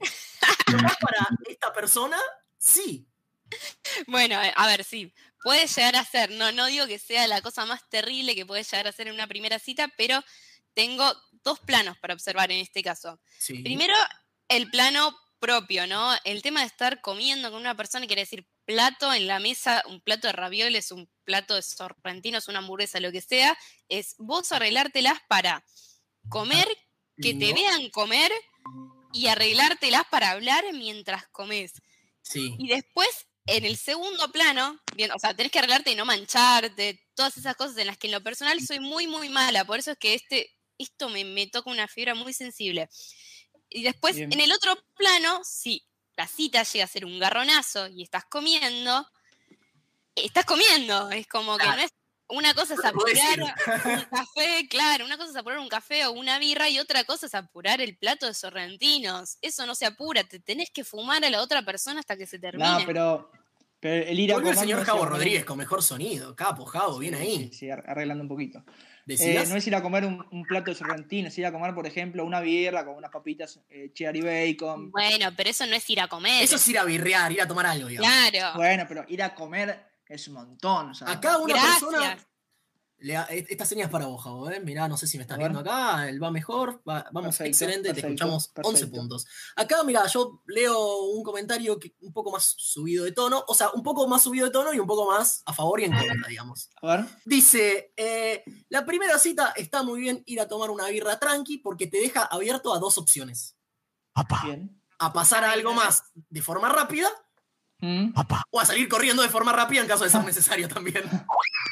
para 0.66 1.28
esta 1.46 1.70
persona, 1.74 2.18
sí. 2.56 3.06
Bueno, 4.06 4.42
eh, 4.42 4.50
a 4.56 4.66
ver, 4.66 4.82
sí. 4.82 5.12
Puede 5.42 5.66
llegar 5.66 5.96
a 5.96 6.04
ser, 6.06 6.30
no, 6.30 6.52
no 6.52 6.66
digo 6.66 6.86
que 6.86 6.98
sea 6.98 7.26
la 7.26 7.42
cosa 7.42 7.66
más 7.66 7.86
terrible 7.90 8.34
que 8.34 8.46
puede 8.46 8.62
llegar 8.62 8.86
a 8.88 8.92
ser 8.92 9.08
en 9.08 9.14
una 9.14 9.26
primera 9.26 9.58
cita, 9.58 9.92
pero 9.98 10.24
tengo 10.72 11.04
dos 11.44 11.60
planos 11.60 11.98
para 11.98 12.14
observar 12.14 12.50
en 12.50 12.60
este 12.60 12.82
caso. 12.82 13.20
Primero, 13.46 13.94
el 14.48 14.70
plano 14.70 15.14
propio, 15.38 15.86
¿no? 15.86 16.14
El 16.24 16.40
tema 16.40 16.60
de 16.60 16.66
estar 16.66 17.00
comiendo 17.00 17.50
con 17.50 17.60
una 17.60 17.76
persona 17.76 18.06
quiere 18.06 18.22
decir 18.22 18.46
plato 18.64 19.12
en 19.12 19.26
la 19.26 19.38
mesa, 19.38 19.82
un 19.88 20.00
plato 20.00 20.26
de 20.26 20.32
ravioles, 20.32 20.92
un 20.92 21.10
plato 21.24 21.54
de 21.54 21.62
sorrentinos, 21.62 22.48
una 22.48 22.58
hamburguesa, 22.58 23.00
lo 23.00 23.12
que 23.12 23.20
sea, 23.20 23.56
es 23.88 24.14
vos 24.18 24.52
arreglártelas 24.52 25.18
para 25.28 25.64
comer, 26.28 26.66
que 27.20 27.34
te 27.34 27.52
vean 27.52 27.90
comer 27.90 28.32
y 29.12 29.26
arreglártelas 29.26 30.04
para 30.10 30.30
hablar 30.30 30.64
mientras 30.72 31.28
comes. 31.28 31.72
Sí. 32.22 32.56
Y 32.58 32.68
después, 32.68 33.08
en 33.46 33.64
el 33.64 33.76
segundo 33.76 34.30
plano, 34.32 34.80
bien, 34.94 35.10
o 35.12 35.18
sea, 35.18 35.34
tenés 35.34 35.52
que 35.52 35.58
arreglarte 35.58 35.92
y 35.92 35.96
no 35.96 36.04
mancharte, 36.04 37.00
todas 37.14 37.36
esas 37.36 37.56
cosas 37.56 37.76
en 37.78 37.88
las 37.88 37.98
que 37.98 38.06
en 38.06 38.12
lo 38.12 38.22
personal 38.22 38.60
soy 38.60 38.80
muy, 38.80 39.06
muy 39.06 39.28
mala. 39.28 39.64
Por 39.64 39.78
eso 39.78 39.92
es 39.92 39.98
que 39.98 40.14
este, 40.14 40.50
esto 40.78 41.08
me, 41.08 41.24
me 41.24 41.46
toca 41.48 41.70
una 41.70 41.88
fibra 41.88 42.14
muy 42.14 42.32
sensible. 42.32 42.88
Y 43.68 43.82
después, 43.82 44.16
en 44.16 44.38
el 44.38 44.52
otro 44.52 44.76
plano, 44.94 45.40
sí, 45.44 45.86
la 46.16 46.26
cita 46.26 46.62
llega 46.62 46.84
a 46.84 46.88
ser 46.88 47.04
un 47.04 47.18
garronazo 47.18 47.88
y 47.88 48.02
estás 48.02 48.24
comiendo, 48.26 49.06
estás 50.14 50.44
comiendo. 50.44 51.10
Es 51.10 51.26
como 51.26 51.56
que 51.56 51.66
no 51.66 51.74
es. 51.74 51.90
Una 52.28 52.54
cosa 52.54 52.72
es 52.72 52.84
apurar 52.84 53.40
un 53.40 53.50
café, 54.10 54.66
claro, 54.70 55.04
una 55.04 55.18
cosa 55.18 55.30
es 55.30 55.36
apurar 55.36 55.58
un 55.58 55.68
café 55.68 56.06
o 56.06 56.12
una 56.12 56.38
birra 56.38 56.70
y 56.70 56.78
otra 56.78 57.04
cosa 57.04 57.26
es 57.26 57.34
apurar 57.34 57.82
el 57.82 57.98
plato 57.98 58.24
de 58.26 58.32
sorrentinos. 58.32 59.36
Eso 59.42 59.66
no 59.66 59.74
se 59.74 59.84
apura, 59.84 60.24
te 60.24 60.40
tenés 60.40 60.70
que 60.70 60.82
fumar 60.82 61.22
a 61.22 61.28
la 61.28 61.42
otra 61.42 61.62
persona 61.62 62.00
hasta 62.00 62.16
que 62.16 62.26
se 62.26 62.38
termine. 62.38 62.66
No, 62.66 62.86
pero, 62.86 63.30
pero 63.78 64.06
el 64.06 64.18
ir 64.18 64.32
a 64.32 64.36
el 64.36 64.56
señor 64.56 64.82
Javo 64.82 65.04
Rodríguez 65.04 65.44
con 65.44 65.58
mejor 65.58 65.82
sonido. 65.82 66.34
Capo, 66.34 66.64
Javo, 66.64 66.98
bien 66.98 67.16
ahí. 67.16 67.52
Sí, 67.52 67.68
arreglando 67.68 68.22
un 68.22 68.28
poquito. 68.28 68.64
Eh, 69.08 69.44
no 69.48 69.56
es 69.56 69.66
ir 69.66 69.74
a 69.74 69.82
comer 69.82 70.04
un, 70.04 70.44
plato 70.44 70.70
de 70.70 70.76
sorrentino, 70.76 71.28
es 71.28 71.38
ir 71.38 71.46
a 71.46 71.52
comer, 71.52 71.74
por 71.74 71.86
ejemplo, 71.86 72.24
una 72.24 72.40
birra 72.40 72.84
con 72.84 72.94
unas 72.94 73.10
papitas 73.10 73.60
eh, 73.68 73.90
cherry 73.92 74.20
bacon. 74.20 74.90
Bueno, 74.90 75.30
pero 75.36 75.50
eso 75.50 75.66
no 75.66 75.74
es 75.74 75.90
ir 75.90 76.00
a 76.00 76.08
comer. 76.08 76.42
Eso 76.42 76.56
es 76.56 76.68
ir 76.68 76.78
a 76.78 76.84
birrear, 76.84 77.32
ir 77.32 77.42
a 77.42 77.48
tomar 77.48 77.66
algo, 77.66 77.88
Claro. 77.88 78.56
Bueno, 78.56 78.84
pero 78.88 79.04
ir 79.08 79.22
a 79.22 79.34
comer 79.34 79.86
es 80.06 80.28
un 80.28 80.34
montón. 80.34 80.92
Acá 81.06 81.38
una 81.38 81.54
persona 81.54 82.18
e, 83.02 83.46
esta 83.48 83.64
señal 83.64 83.86
es 83.86 83.90
para 83.90 84.06
vos, 84.06 84.22
Javo, 84.22 84.50
¿eh? 84.50 84.60
Mirá, 84.60 84.88
no 84.88 84.96
sé 84.96 85.06
si 85.06 85.16
me 85.16 85.22
estás 85.22 85.38
viendo 85.38 85.60
acá, 85.60 86.08
él 86.08 86.22
va 86.22 86.30
mejor, 86.30 86.82
vamos, 86.84 87.40
excelente, 87.40 87.92
te 87.92 88.00
escuchamos 88.00 88.52
11 88.62 88.86
puntos. 88.86 89.26
Acá, 89.56 89.82
mira, 89.84 90.06
yo 90.06 90.42
leo 90.46 91.04
un 91.06 91.22
comentario 91.22 91.78
un 92.00 92.12
poco 92.12 92.30
más 92.30 92.54
subido 92.56 93.04
de 93.04 93.12
tono, 93.12 93.44
o 93.46 93.54
sea, 93.54 93.70
un 93.70 93.82
poco 93.82 94.06
más 94.06 94.22
subido 94.22 94.46
de 94.46 94.52
tono 94.52 94.72
y 94.72 94.78
un 94.78 94.86
poco 94.86 95.10
más 95.10 95.42
a 95.46 95.52
favor 95.52 95.80
y 95.80 95.84
en 95.84 95.92
contra, 95.92 96.28
digamos. 96.28 96.70
A 96.80 96.96
ver. 96.96 97.06
Dice, 97.24 97.92
eh, 97.96 98.44
la 98.68 98.84
primera 98.84 99.18
cita 99.18 99.52
está 99.56 99.82
muy 99.82 100.00
bien 100.00 100.22
ir 100.26 100.40
a 100.40 100.48
tomar 100.48 100.70
una 100.70 100.88
birra 100.88 101.18
tranqui 101.18 101.58
porque 101.58 101.86
te 101.86 101.98
deja 101.98 102.24
abierto 102.24 102.72
a 102.72 102.78
dos 102.78 102.98
opciones. 102.98 103.56
A 104.98 105.12
pasar 105.12 105.44
a 105.44 105.52
algo 105.52 105.72
más 105.74 106.04
de 106.14 106.42
forma 106.42 106.68
rápida 106.68 107.10
¿Mm? 107.82 108.14
O 108.50 108.60
a 108.60 108.64
salir 108.64 108.88
corriendo 108.88 109.22
de 109.22 109.28
forma 109.28 109.52
rápida 109.52 109.80
en 109.80 109.88
caso 109.88 110.04
de 110.04 110.10
ser 110.10 110.24
necesario 110.24 110.68
también. 110.68 111.02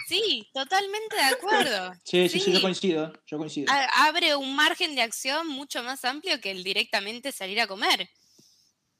Sí, 0.08 0.50
totalmente 0.52 1.14
de 1.14 1.22
acuerdo. 1.22 1.92
Sí, 2.02 2.28
sí, 2.28 2.40
sí, 2.40 2.52
yo 2.52 2.60
coincido, 2.60 3.12
yo 3.28 3.38
coincido. 3.38 3.72
abre 3.94 4.34
un 4.34 4.56
margen 4.56 4.96
de 4.96 5.02
acción 5.02 5.46
mucho 5.46 5.84
más 5.84 6.04
amplio 6.04 6.40
que 6.40 6.50
el 6.50 6.64
directamente 6.64 7.30
salir 7.30 7.60
a 7.60 7.68
comer. 7.68 8.08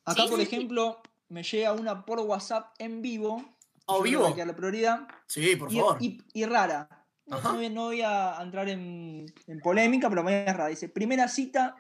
Acá, 0.05 0.27
por 0.29 0.41
ejemplo, 0.41 1.03
me 1.29 1.43
llega 1.43 1.73
una 1.73 2.05
por 2.05 2.21
WhatsApp 2.21 2.73
en 2.79 3.03
vivo. 3.03 3.57
¿O 3.87 3.97
oh, 3.97 4.03
vivo? 4.03 4.33
Que 4.33 4.47
la 4.47 4.55
prioridad. 4.55 5.09
Sí, 5.27 5.57
por 5.57 5.73
favor. 5.73 5.99
Y, 6.01 6.45
rara. 6.45 6.89
No, 7.27 7.41
voy 7.41 8.03
a 8.03 8.39
entrar 8.41 8.69
en, 8.69 9.27
polémica, 9.65 10.09
pero 10.09 10.23
me 10.23 10.45
es 10.45 10.57
rara. 10.57 10.69
Dice, 10.69 10.89
primera 10.89 11.27
cita 11.27 11.75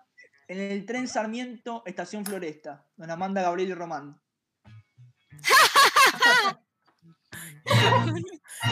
en 0.49 0.58
el 0.58 0.84
tren 0.84 1.06
Sarmiento, 1.06 1.84
Estación 1.87 2.26
Floresta. 2.26 2.84
Nos 2.96 3.06
la 3.06 3.16
manda 3.16 3.42
Gabriel 3.42 3.70
y 3.70 3.75
Román. 3.75 4.20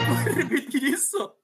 ¿Puedes 0.07 0.35
repetir 0.35 0.85
eso? 0.85 1.41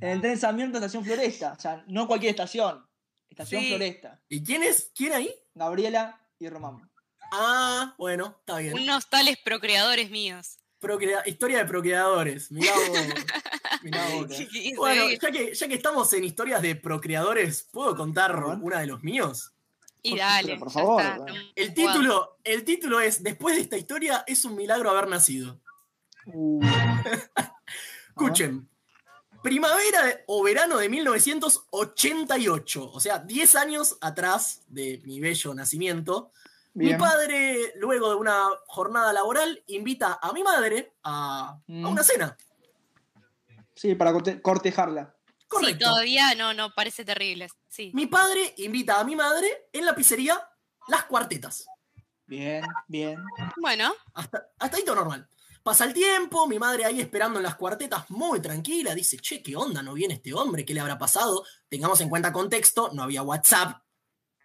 En 0.00 0.08
el 0.10 0.20
tren 0.20 0.38
Sarmiento, 0.38 0.78
estación 0.78 1.04
Floresta. 1.04 1.52
O 1.52 1.60
sea, 1.60 1.84
no 1.88 2.06
cualquier 2.06 2.30
estación. 2.30 2.86
Estación 3.30 3.64
Floresta. 3.64 4.20
¿Y 4.28 4.42
quién 4.42 4.62
es? 4.62 4.92
¿Quién 4.94 5.12
ahí? 5.12 5.34
Gabriela 5.54 6.20
y 6.38 6.48
Román. 6.48 6.90
Ah, 7.32 7.94
bueno, 7.98 8.36
está 8.40 8.58
bien. 8.58 8.74
Unos 8.74 9.08
tales 9.08 9.36
procreadores 9.38 10.10
míos. 10.10 10.58
Historia 11.26 11.58
de 11.58 11.64
procreadores. 11.64 12.50
Mirá 12.52 12.72
vos. 12.74 12.98
Bueno, 14.76 15.10
ya 15.10 15.30
que, 15.30 15.54
ya 15.54 15.68
que 15.68 15.74
estamos 15.74 16.12
en 16.12 16.24
historias 16.24 16.62
de 16.62 16.76
procreadores, 16.76 17.68
¿puedo 17.70 17.96
contar 17.96 18.36
una 18.36 18.80
de 18.80 18.86
los 18.86 19.02
míos? 19.02 19.52
Y 20.06 20.16
dale, 20.16 20.56
por 20.56 20.70
favor. 20.70 21.02
El 21.54 21.74
título, 21.74 22.38
el 22.44 22.64
título 22.64 23.00
es 23.00 23.22
Después 23.22 23.56
de 23.56 23.62
esta 23.62 23.76
historia 23.76 24.24
es 24.26 24.44
un 24.44 24.54
milagro 24.54 24.90
haber 24.90 25.08
nacido. 25.08 25.60
Uh. 26.26 26.62
Escuchen. 28.08 28.68
Primavera 29.42 30.22
o 30.26 30.42
verano 30.42 30.78
de 30.78 30.88
1988, 30.88 32.90
o 32.90 33.00
sea, 33.00 33.18
10 33.18 33.56
años 33.56 33.98
atrás 34.00 34.62
de 34.66 35.00
mi 35.04 35.20
bello 35.20 35.54
nacimiento, 35.54 36.32
Mi 36.74 36.94
padre, 36.94 37.74
luego 37.76 38.10
de 38.10 38.16
una 38.16 38.48
jornada 38.66 39.12
laboral, 39.12 39.62
invita 39.68 40.18
a 40.20 40.32
mi 40.32 40.42
madre 40.42 40.94
a, 41.04 41.60
mm. 41.66 41.86
una 41.86 42.02
cena. 42.02 42.36
Sí, 43.74 43.94
para 43.94 44.12
cortejarla. 44.42 45.14
Correcto. 45.60 45.84
Sí, 45.84 45.90
todavía 45.90 46.34
no, 46.34 46.54
no, 46.54 46.72
parece 46.74 47.04
terrible. 47.04 47.48
Sí. 47.68 47.90
Mi 47.94 48.06
padre 48.06 48.54
invita 48.58 49.00
a 49.00 49.04
mi 49.04 49.16
madre 49.16 49.68
en 49.72 49.84
la 49.84 49.94
pizzería 49.94 50.40
Las 50.88 51.04
Cuartetas. 51.04 51.66
Bien, 52.26 52.64
bien. 52.88 53.22
Bueno. 53.56 53.94
Hasta, 54.14 54.48
hasta 54.58 54.76
ahí 54.76 54.84
todo 54.84 54.96
normal. 54.96 55.28
Pasa 55.66 55.84
el 55.84 55.92
tiempo, 55.92 56.46
mi 56.46 56.60
madre 56.60 56.84
ahí 56.84 57.00
esperando 57.00 57.40
en 57.40 57.42
las 57.42 57.56
cuartetas, 57.56 58.08
muy 58.10 58.38
tranquila, 58.38 58.94
dice, 58.94 59.16
che, 59.16 59.42
¿qué 59.42 59.56
onda? 59.56 59.82
¿No 59.82 59.94
viene 59.94 60.14
este 60.14 60.32
hombre? 60.32 60.64
¿Qué 60.64 60.72
le 60.72 60.78
habrá 60.78 60.96
pasado? 60.96 61.44
Tengamos 61.68 62.00
en 62.00 62.08
cuenta 62.08 62.32
contexto, 62.32 62.90
no 62.92 63.02
había 63.02 63.22
WhatsApp, 63.22 63.82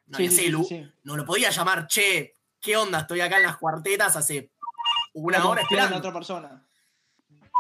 no 0.07 0.17
había 0.17 0.31
celu, 0.31 0.67
no 1.03 1.15
lo 1.15 1.23
podía 1.23 1.51
llamar, 1.51 1.85
che, 1.85 2.33
¿qué 2.59 2.75
onda? 2.75 3.01
Estoy 3.01 3.21
acá 3.21 3.37
en 3.37 3.43
las 3.43 3.57
cuartetas 3.57 4.15
hace 4.15 4.51
una 5.13 5.47
hora 5.47 5.61
esperando. 5.61 5.95
a 5.95 5.99
otra 5.99 6.11
persona. 6.11 6.67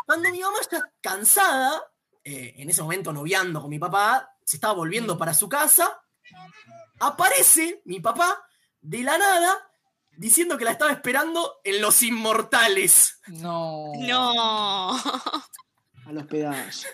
Cuando 0.07 0.31
mi 0.31 0.39
mamá 0.39 0.57
está 0.59 0.91
cansada, 0.99 1.83
eh, 2.23 2.55
en 2.57 2.69
ese 2.69 2.81
momento 2.81 3.11
noviando 3.13 3.61
con 3.61 3.69
mi 3.69 3.79
papá, 3.79 4.35
se 4.43 4.57
estaba 4.57 4.73
volviendo 4.73 5.17
para 5.17 5.33
su 5.33 5.49
casa, 5.49 6.01
aparece 6.99 7.81
mi 7.85 7.99
papá 7.99 8.43
de 8.81 9.03
la 9.03 9.17
nada 9.17 9.71
diciendo 10.17 10.57
que 10.57 10.65
la 10.65 10.71
estaba 10.71 10.91
esperando 10.91 11.61
en 11.63 11.81
Los 11.81 12.03
Inmortales. 12.03 13.19
No. 13.27 13.91
No. 13.97 14.91
A 14.91 16.11
los 16.11 16.25
pedazos. 16.25 16.87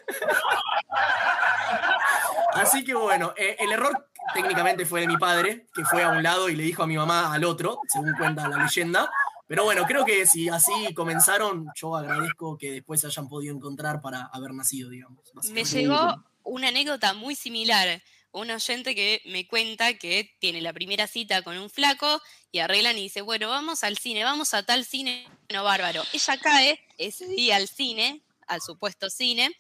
Así 2.54 2.84
que 2.84 2.94
bueno, 2.94 3.34
eh, 3.38 3.56
el 3.60 3.72
error 3.72 4.10
técnicamente 4.34 4.86
fue 4.86 5.02
de 5.02 5.08
mi 5.08 5.18
padre, 5.18 5.68
que 5.74 5.86
fue 5.86 6.04
a 6.04 6.10
un 6.10 6.24
lado 6.24 6.50
y 6.50 6.56
le 6.56 6.64
dijo 6.64 6.84
a 6.84 6.88
mi 6.88 6.98
mamá 6.98 7.34
al 7.34 7.44
otro, 7.44 7.80
según 7.88 8.14
cuenta 8.18 8.48
la 8.48 8.58
leyenda. 8.58 9.12
Pero 9.48 9.64
bueno, 9.64 9.86
creo 9.86 10.04
que 10.06 10.26
si 10.28 10.50
así 10.50 10.94
comenzaron, 10.94 11.68
yo 11.76 11.96
agradezco 11.96 12.58
que 12.58 12.72
después 12.72 13.02
se 13.02 13.08
hayan 13.08 13.30
podido 13.30 13.56
encontrar 13.56 14.02
para 14.02 14.24
haber 14.34 14.54
nacido, 14.54 14.90
digamos. 14.90 15.32
Me 15.52 15.64
llegó 15.64 16.24
una 16.44 16.68
anécdota 16.68 17.14
muy 17.14 17.36
similar 17.36 18.02
un 18.32 18.52
oyente 18.52 18.94
que 18.94 19.22
me 19.26 19.48
cuenta 19.48 19.94
que 19.96 20.36
tiene 20.40 20.62
la 20.62 20.74
primera 20.74 21.08
cita 21.08 21.42
con 21.42 21.58
un 21.58 21.70
flaco 21.70 22.22
y 22.52 22.60
arreglan 22.60 22.98
y 22.98 23.04
dice, 23.04 23.22
bueno, 23.22 23.50
vamos 23.50 23.84
al 23.84 23.98
cine, 23.98 24.24
vamos 24.24 24.54
a 24.54 24.64
tal 24.64 24.86
cine, 24.86 25.28
no 25.52 25.64
bárbaro. 25.64 26.04
Ella 26.14 26.38
cae 26.38 26.80
ese 26.98 27.28
día 27.28 27.56
al 27.56 27.68
cine, 27.68 28.22
al 28.48 28.62
supuesto 28.62 29.10
cine, 29.10 29.56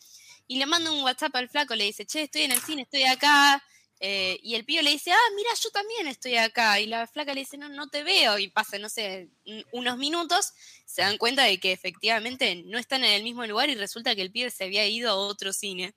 y 0.47 0.59
le 0.59 0.65
manda 0.65 0.91
un 0.91 1.03
WhatsApp 1.03 1.35
al 1.35 1.49
flaco, 1.49 1.75
le 1.75 1.85
dice, 1.85 2.05
che, 2.05 2.23
estoy 2.23 2.43
en 2.43 2.51
el 2.51 2.61
cine, 2.61 2.83
estoy 2.83 3.03
acá. 3.03 3.63
Eh, 3.99 4.39
y 4.43 4.55
el 4.55 4.63
pío 4.63 4.81
le 4.81 4.91
dice, 4.91 5.11
ah, 5.11 5.33
mira, 5.35 5.49
yo 5.61 5.69
también 5.71 6.07
estoy 6.07 6.35
acá. 6.37 6.79
Y 6.79 6.87
la 6.87 7.07
flaca 7.07 7.33
le 7.33 7.41
dice, 7.41 7.57
no, 7.57 7.69
no 7.69 7.87
te 7.87 8.03
veo. 8.03 8.37
Y 8.37 8.49
pasa, 8.49 8.77
no 8.77 8.89
sé, 8.89 9.29
unos 9.71 9.97
minutos, 9.97 10.53
se 10.85 11.01
dan 11.01 11.17
cuenta 11.17 11.43
de 11.43 11.59
que 11.59 11.71
efectivamente 11.71 12.63
no 12.65 12.77
están 12.77 13.03
en 13.03 13.13
el 13.13 13.23
mismo 13.23 13.45
lugar 13.45 13.69
y 13.69 13.75
resulta 13.75 14.15
que 14.15 14.21
el 14.21 14.31
pío 14.31 14.49
se 14.51 14.65
había 14.65 14.87
ido 14.87 15.09
a 15.11 15.15
otro 15.15 15.51
cine. 15.53 15.95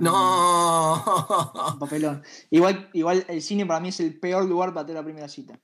no. 0.00 1.76
Papelón. 1.80 2.22
Igual, 2.50 2.88
igual 2.92 3.24
el 3.28 3.42
cine 3.42 3.66
para 3.66 3.80
mí 3.80 3.90
es 3.90 4.00
el 4.00 4.18
peor 4.18 4.44
lugar 4.44 4.72
para 4.72 4.86
tener 4.86 5.00
la 5.00 5.04
primera 5.04 5.28
cita. 5.28 5.58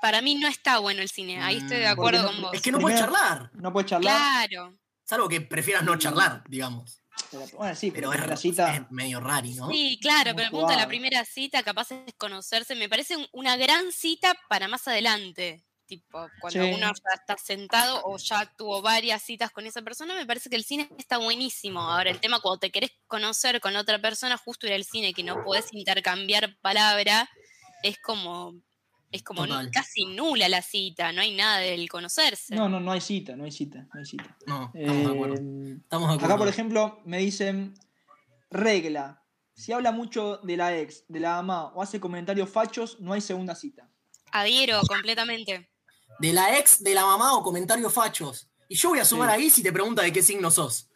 Para 0.00 0.20
mí 0.20 0.34
no 0.34 0.48
está 0.48 0.80
bueno 0.80 1.00
el 1.00 1.08
cine, 1.08 1.40
ahí 1.40 1.58
estoy 1.58 1.76
de 1.76 1.86
mm, 1.86 1.92
acuerdo 1.92 2.26
con 2.26 2.42
vos. 2.42 2.54
Es 2.54 2.60
que 2.60 2.72
no 2.72 2.80
puedes 2.80 2.98
charlar. 2.98 3.52
No 3.54 3.72
puedes 3.72 3.88
charlar. 3.88 4.48
Claro. 4.48 4.76
Salvo 5.04 5.28
que 5.28 5.40
prefieras 5.40 5.84
no 5.84 5.96
charlar, 5.96 6.42
digamos. 6.48 7.01
Pero, 7.30 7.46
bueno, 7.54 7.74
sí, 7.74 7.90
pero, 7.90 8.12
es, 8.12 8.26
la 8.26 8.36
cita, 8.36 8.74
es 8.74 8.90
medio 8.90 9.20
raro, 9.20 9.46
¿no? 9.56 9.68
Sí, 9.70 9.98
claro, 10.00 10.32
pero 10.34 10.46
el 10.46 10.50
punto 10.50 10.68
de 10.68 10.76
la 10.76 10.88
primera 10.88 11.24
cita, 11.24 11.62
capaz 11.62 11.90
es 11.92 12.14
conocerse, 12.14 12.74
me 12.74 12.88
parece 12.88 13.16
una 13.32 13.56
gran 13.56 13.92
cita 13.92 14.34
para 14.48 14.68
más 14.68 14.86
adelante. 14.88 15.64
Tipo, 15.86 16.26
cuando 16.40 16.64
uno 16.68 16.86
ya 16.86 17.14
está 17.14 17.36
sentado 17.36 18.00
o 18.04 18.16
ya 18.16 18.50
tuvo 18.56 18.80
varias 18.80 19.22
citas 19.22 19.50
con 19.50 19.66
esa 19.66 19.82
persona, 19.82 20.14
me 20.14 20.24
parece 20.24 20.48
que 20.48 20.56
el 20.56 20.64
cine 20.64 20.88
está 20.96 21.18
buenísimo. 21.18 21.80
Ahora, 21.80 22.10
el 22.10 22.20
tema 22.20 22.40
cuando 22.40 22.60
te 22.60 22.70
querés 22.70 22.92
conocer 23.06 23.60
con 23.60 23.76
otra 23.76 24.00
persona, 24.00 24.38
justo 24.38 24.66
ir 24.66 24.72
al 24.72 24.84
cine, 24.84 25.12
que 25.12 25.22
no 25.22 25.44
podés 25.44 25.72
intercambiar 25.72 26.56
palabra, 26.62 27.28
es 27.82 27.98
como 27.98 28.54
es 29.12 29.22
como 29.22 29.44
casi 29.72 30.06
nula 30.06 30.48
la 30.48 30.62
cita, 30.62 31.12
no 31.12 31.20
hay 31.20 31.34
nada 31.34 31.58
del 31.58 31.88
conocerse. 31.88 32.54
No, 32.54 32.68
no, 32.68 32.80
no 32.80 32.90
hay 32.90 33.00
cita, 33.00 33.36
no 33.36 33.44
hay 33.44 33.52
cita, 33.52 33.86
no 33.92 34.00
hay 34.00 34.06
cita. 34.06 34.36
No, 34.46 34.72
estamos, 34.74 35.04
de 35.04 35.12
acuerdo. 35.12 35.34
Eh, 35.36 35.76
estamos 35.82 36.08
de 36.08 36.14
acuerdo. 36.14 36.34
Acá, 36.34 36.38
por 36.38 36.48
ejemplo, 36.48 37.00
me 37.04 37.18
dicen, 37.18 37.74
regla, 38.50 39.22
si 39.54 39.72
habla 39.72 39.92
mucho 39.92 40.38
de 40.38 40.56
la 40.56 40.76
ex, 40.76 41.04
de 41.08 41.20
la 41.20 41.38
ama 41.38 41.66
o 41.66 41.82
hace 41.82 42.00
comentarios 42.00 42.50
fachos, 42.50 42.98
no 43.00 43.12
hay 43.12 43.20
segunda 43.20 43.54
cita. 43.54 43.88
Adhiero 44.32 44.80
completamente 44.88 45.68
de 46.18 46.32
la 46.32 46.58
ex, 46.58 46.82
de 46.82 46.94
la 46.94 47.04
mamá 47.04 47.34
o 47.34 47.42
comentarios 47.42 47.92
fachos. 47.92 48.48
Y 48.68 48.76
yo 48.76 48.90
voy 48.90 49.00
a 49.00 49.04
sumar 49.04 49.28
ahí 49.28 49.50
si 49.50 49.62
te 49.62 49.72
pregunta 49.72 50.02
de 50.02 50.12
qué 50.12 50.22
signo 50.22 50.50
sos. 50.50 50.88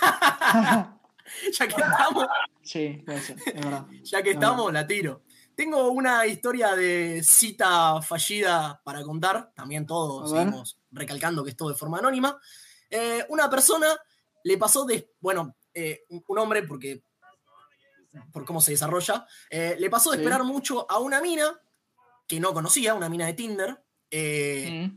ya 1.58 1.68
que 1.68 1.74
estamos. 1.74 2.26
Sí, 2.62 3.02
puede 3.04 3.20
ser, 3.20 3.36
es 3.44 3.54
verdad. 3.54 3.86
Ya 4.04 4.22
que 4.22 4.30
estamos, 4.30 4.72
la 4.72 4.86
tiro. 4.86 5.22
Tengo 5.58 5.90
una 5.90 6.24
historia 6.24 6.76
de 6.76 7.20
cita 7.24 8.00
fallida 8.00 8.80
para 8.84 9.02
contar. 9.02 9.50
También 9.56 9.86
todos 9.86 10.30
seguimos 10.30 10.78
recalcando 10.92 11.42
que 11.42 11.50
es 11.50 11.56
todo 11.56 11.70
de 11.70 11.74
forma 11.74 11.98
anónima. 11.98 12.40
Eh, 12.88 13.26
una 13.28 13.50
persona 13.50 13.88
le 14.44 14.56
pasó 14.56 14.84
de. 14.84 15.10
Bueno, 15.18 15.56
eh, 15.74 16.04
un 16.08 16.38
hombre, 16.38 16.62
porque. 16.62 17.02
por 18.32 18.44
cómo 18.44 18.60
se 18.60 18.70
desarrolla. 18.70 19.26
Eh, 19.50 19.74
le 19.80 19.90
pasó 19.90 20.12
de 20.12 20.18
esperar 20.18 20.44
mucho 20.44 20.88
a 20.88 21.00
una 21.00 21.20
mina 21.20 21.60
que 22.28 22.38
no 22.38 22.54
conocía, 22.54 22.94
una 22.94 23.08
mina 23.08 23.26
de 23.26 23.32
Tinder. 23.32 23.82
Que 24.08 24.92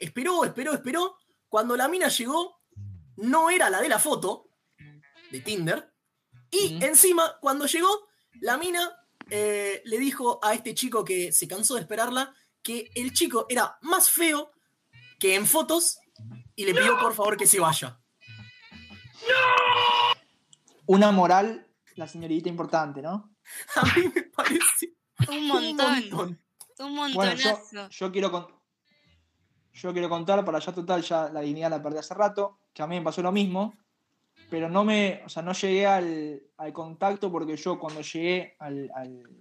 esperó, 0.00 0.44
esperó, 0.44 0.72
esperó. 0.72 1.18
Cuando 1.48 1.76
la 1.76 1.86
mina 1.86 2.08
llegó, 2.08 2.58
no 3.18 3.48
era 3.48 3.70
la 3.70 3.80
de 3.80 3.90
la 3.90 4.00
foto 4.00 4.48
de 5.30 5.38
Tinder. 5.38 5.88
Y 6.50 6.84
encima, 6.84 7.38
cuando 7.40 7.66
llegó, 7.66 8.08
la 8.40 8.58
mina 8.58 8.96
eh, 9.30 9.82
le 9.84 9.98
dijo 9.98 10.38
a 10.42 10.54
este 10.54 10.74
chico 10.74 11.04
que 11.04 11.32
se 11.32 11.48
cansó 11.48 11.74
de 11.74 11.80
esperarla 11.80 12.34
que 12.62 12.90
el 12.94 13.12
chico 13.12 13.46
era 13.48 13.78
más 13.82 14.10
feo 14.10 14.50
que 15.18 15.34
en 15.34 15.46
fotos 15.46 15.98
y 16.54 16.64
le 16.64 16.74
pidió 16.74 16.98
por 16.98 17.14
favor 17.14 17.36
que 17.36 17.46
se 17.46 17.60
vaya. 17.60 18.00
Una 20.86 21.12
moral, 21.12 21.66
la 21.94 22.08
señorita 22.08 22.48
importante, 22.48 23.00
¿no? 23.00 23.34
A 23.76 23.84
mí 23.96 24.10
me 24.14 24.22
parece 24.22 24.94
un 25.28 25.46
montón. 25.46 26.40
Un 26.78 26.94
montonazo. 26.94 27.60
Bueno, 27.72 27.88
yo, 27.90 28.10
quiero 28.10 28.60
yo 29.72 29.92
quiero 29.92 30.08
contar, 30.08 30.44
para 30.44 30.58
allá 30.58 30.72
total, 30.72 31.02
ya 31.02 31.28
la 31.28 31.40
dignidad 31.40 31.70
la 31.70 31.82
perdí 31.82 31.98
hace 31.98 32.14
rato, 32.14 32.58
que 32.72 32.82
a 32.82 32.86
mí 32.86 32.98
me 32.98 33.04
pasó 33.04 33.22
lo 33.22 33.32
mismo, 33.32 33.74
pero 34.50 34.68
no 34.68 34.84
me, 34.84 35.22
o 35.24 35.28
sea, 35.28 35.42
no 35.42 35.52
llegué 35.52 35.86
al, 35.86 36.42
contacto 36.72 37.30
porque 37.30 37.56
yo 37.56 37.78
cuando 37.78 38.02
llegué 38.02 38.56
al, 38.58 38.90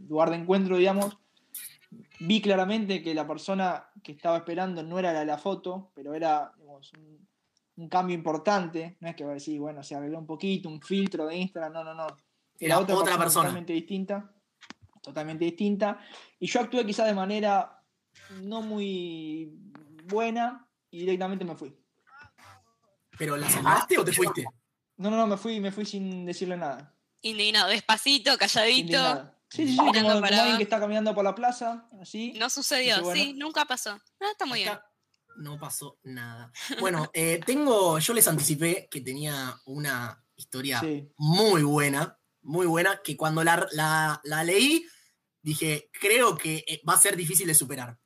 lugar 0.08 0.30
de 0.30 0.38
encuentro, 0.38 0.78
digamos, 0.78 1.18
vi 2.20 2.42
claramente 2.42 3.02
que 3.02 3.14
la 3.14 3.28
persona 3.28 3.90
que 4.04 4.12
estaba 4.12 4.38
esperando 4.38 4.84
no 4.84 5.00
era 5.00 5.12
la 5.12 5.22
de 5.22 5.26
la 5.26 5.38
foto, 5.38 5.92
pero 5.94 6.14
era 6.14 6.54
un, 7.76 7.90
cambio 7.90 8.16
importante. 8.16 8.98
No 9.00 9.10
es 9.10 9.16
que 9.16 9.24
va 9.24 9.32
a 9.32 9.36
decir, 9.36 9.60
bueno, 9.60 9.82
se 9.84 9.96
arregló 9.96 10.20
un 10.20 10.28
poquito, 10.28 10.70
un 10.70 10.82
filtro 10.82 11.26
de 11.26 11.38
Instagram, 11.38 11.74
no, 11.74 11.84
no, 11.84 11.94
no. 11.94 12.08
Era, 12.60 12.78
otra, 12.78 12.96
persona, 13.18 13.48
totalmente 13.48 13.74
distinta 13.74 14.32
totalmente 15.02 15.46
distinta. 15.46 16.00
Y 16.40 16.48
yo 16.48 16.62
actué 16.62 16.86
quizás 16.86 17.08
de 17.08 17.14
manera 17.14 17.82
no 18.42 18.62
muy 18.62 19.52
buena 20.06 20.68
y 20.92 21.00
directamente 21.00 21.46
me 21.46 21.56
fui. 21.56 21.76
¿Pero 23.18 23.36
la 23.36 23.50
saludaste 23.50 23.98
o 23.98 24.06
te 24.06 24.14
fuiste? 24.14 24.46
No, 25.00 25.10
no, 25.10 25.18
no, 25.18 25.26
me 25.26 25.38
fui, 25.38 25.60
me 25.60 25.72
fui 25.72 25.86
sin 25.86 26.26
decirle 26.26 26.58
nada. 26.58 26.96
Indignado, 27.22 27.70
despacito, 27.70 28.38
calladito. 28.38 29.34
Sí, 29.50 29.66
sí, 29.66 29.72
sí, 29.72 29.78
como, 29.78 29.92
como, 29.94 30.26
alguien 30.26 30.58
que 30.58 30.64
está 30.64 30.80
caminando 30.80 31.16
por 31.16 31.24
la 31.24 31.34
plaza, 31.34 31.88
así. 32.00 32.34
No 32.38 32.52
sucedió, 32.52 33.12
sí, 33.14 33.34
nunca 33.34 33.66
pasó. 33.66 34.00
No, 34.20 34.30
está 34.32 34.46
muy 34.46 34.60
bien. 34.60 34.78
No 35.38 35.58
pasó 35.58 35.98
nada. 36.04 36.52
Bueno, 36.80 37.10
eh, 37.14 37.40
tengo, 37.44 37.98
yo 37.98 38.14
les 38.14 38.28
anticipé 38.28 38.88
que 38.92 39.02
tenía 39.02 39.58
una 39.66 40.24
historia 40.36 40.82
muy 41.18 41.64
buena 41.64 42.20
muy 42.42 42.68
buena, 42.68 43.02
que 43.04 43.18
cuando 43.18 43.44
la, 43.44 44.22
leí, 44.44 44.86
dije, 45.42 45.90
creo 45.94 46.38
que 46.38 46.64
eh, 46.68 46.82
va 46.88 46.94
a 46.94 46.98
ser 46.98 47.16
difícil 47.16 47.48
de 47.48 47.54
superar. 47.54 47.98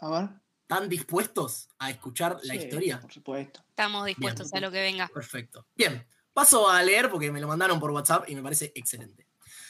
A 0.00 0.10
ver. 0.10 0.30
¿Están 0.62 0.88
dispuestos 0.88 1.68
a 1.78 1.90
escuchar 1.90 2.38
la 2.44 2.54
historia? 2.54 3.00
Por 3.00 3.12
supuesto. 3.12 3.64
Estamos 3.68 4.06
dispuestos 4.06 4.52
a 4.54 4.60
lo 4.60 4.70
que 4.70 4.80
venga. 4.80 5.08
Perfecto. 5.08 5.66
Bien, 5.74 6.06
paso 6.40 6.70
a 6.70 6.82
leer 6.82 7.10
porque 7.10 7.30
me 7.30 7.38
lo 7.38 7.46
mandaron 7.46 7.78
por 7.78 7.90
WhatsApp 7.90 8.24
y 8.30 8.34
me 8.34 8.42
parece 8.42 8.72
excelente. 8.74 9.26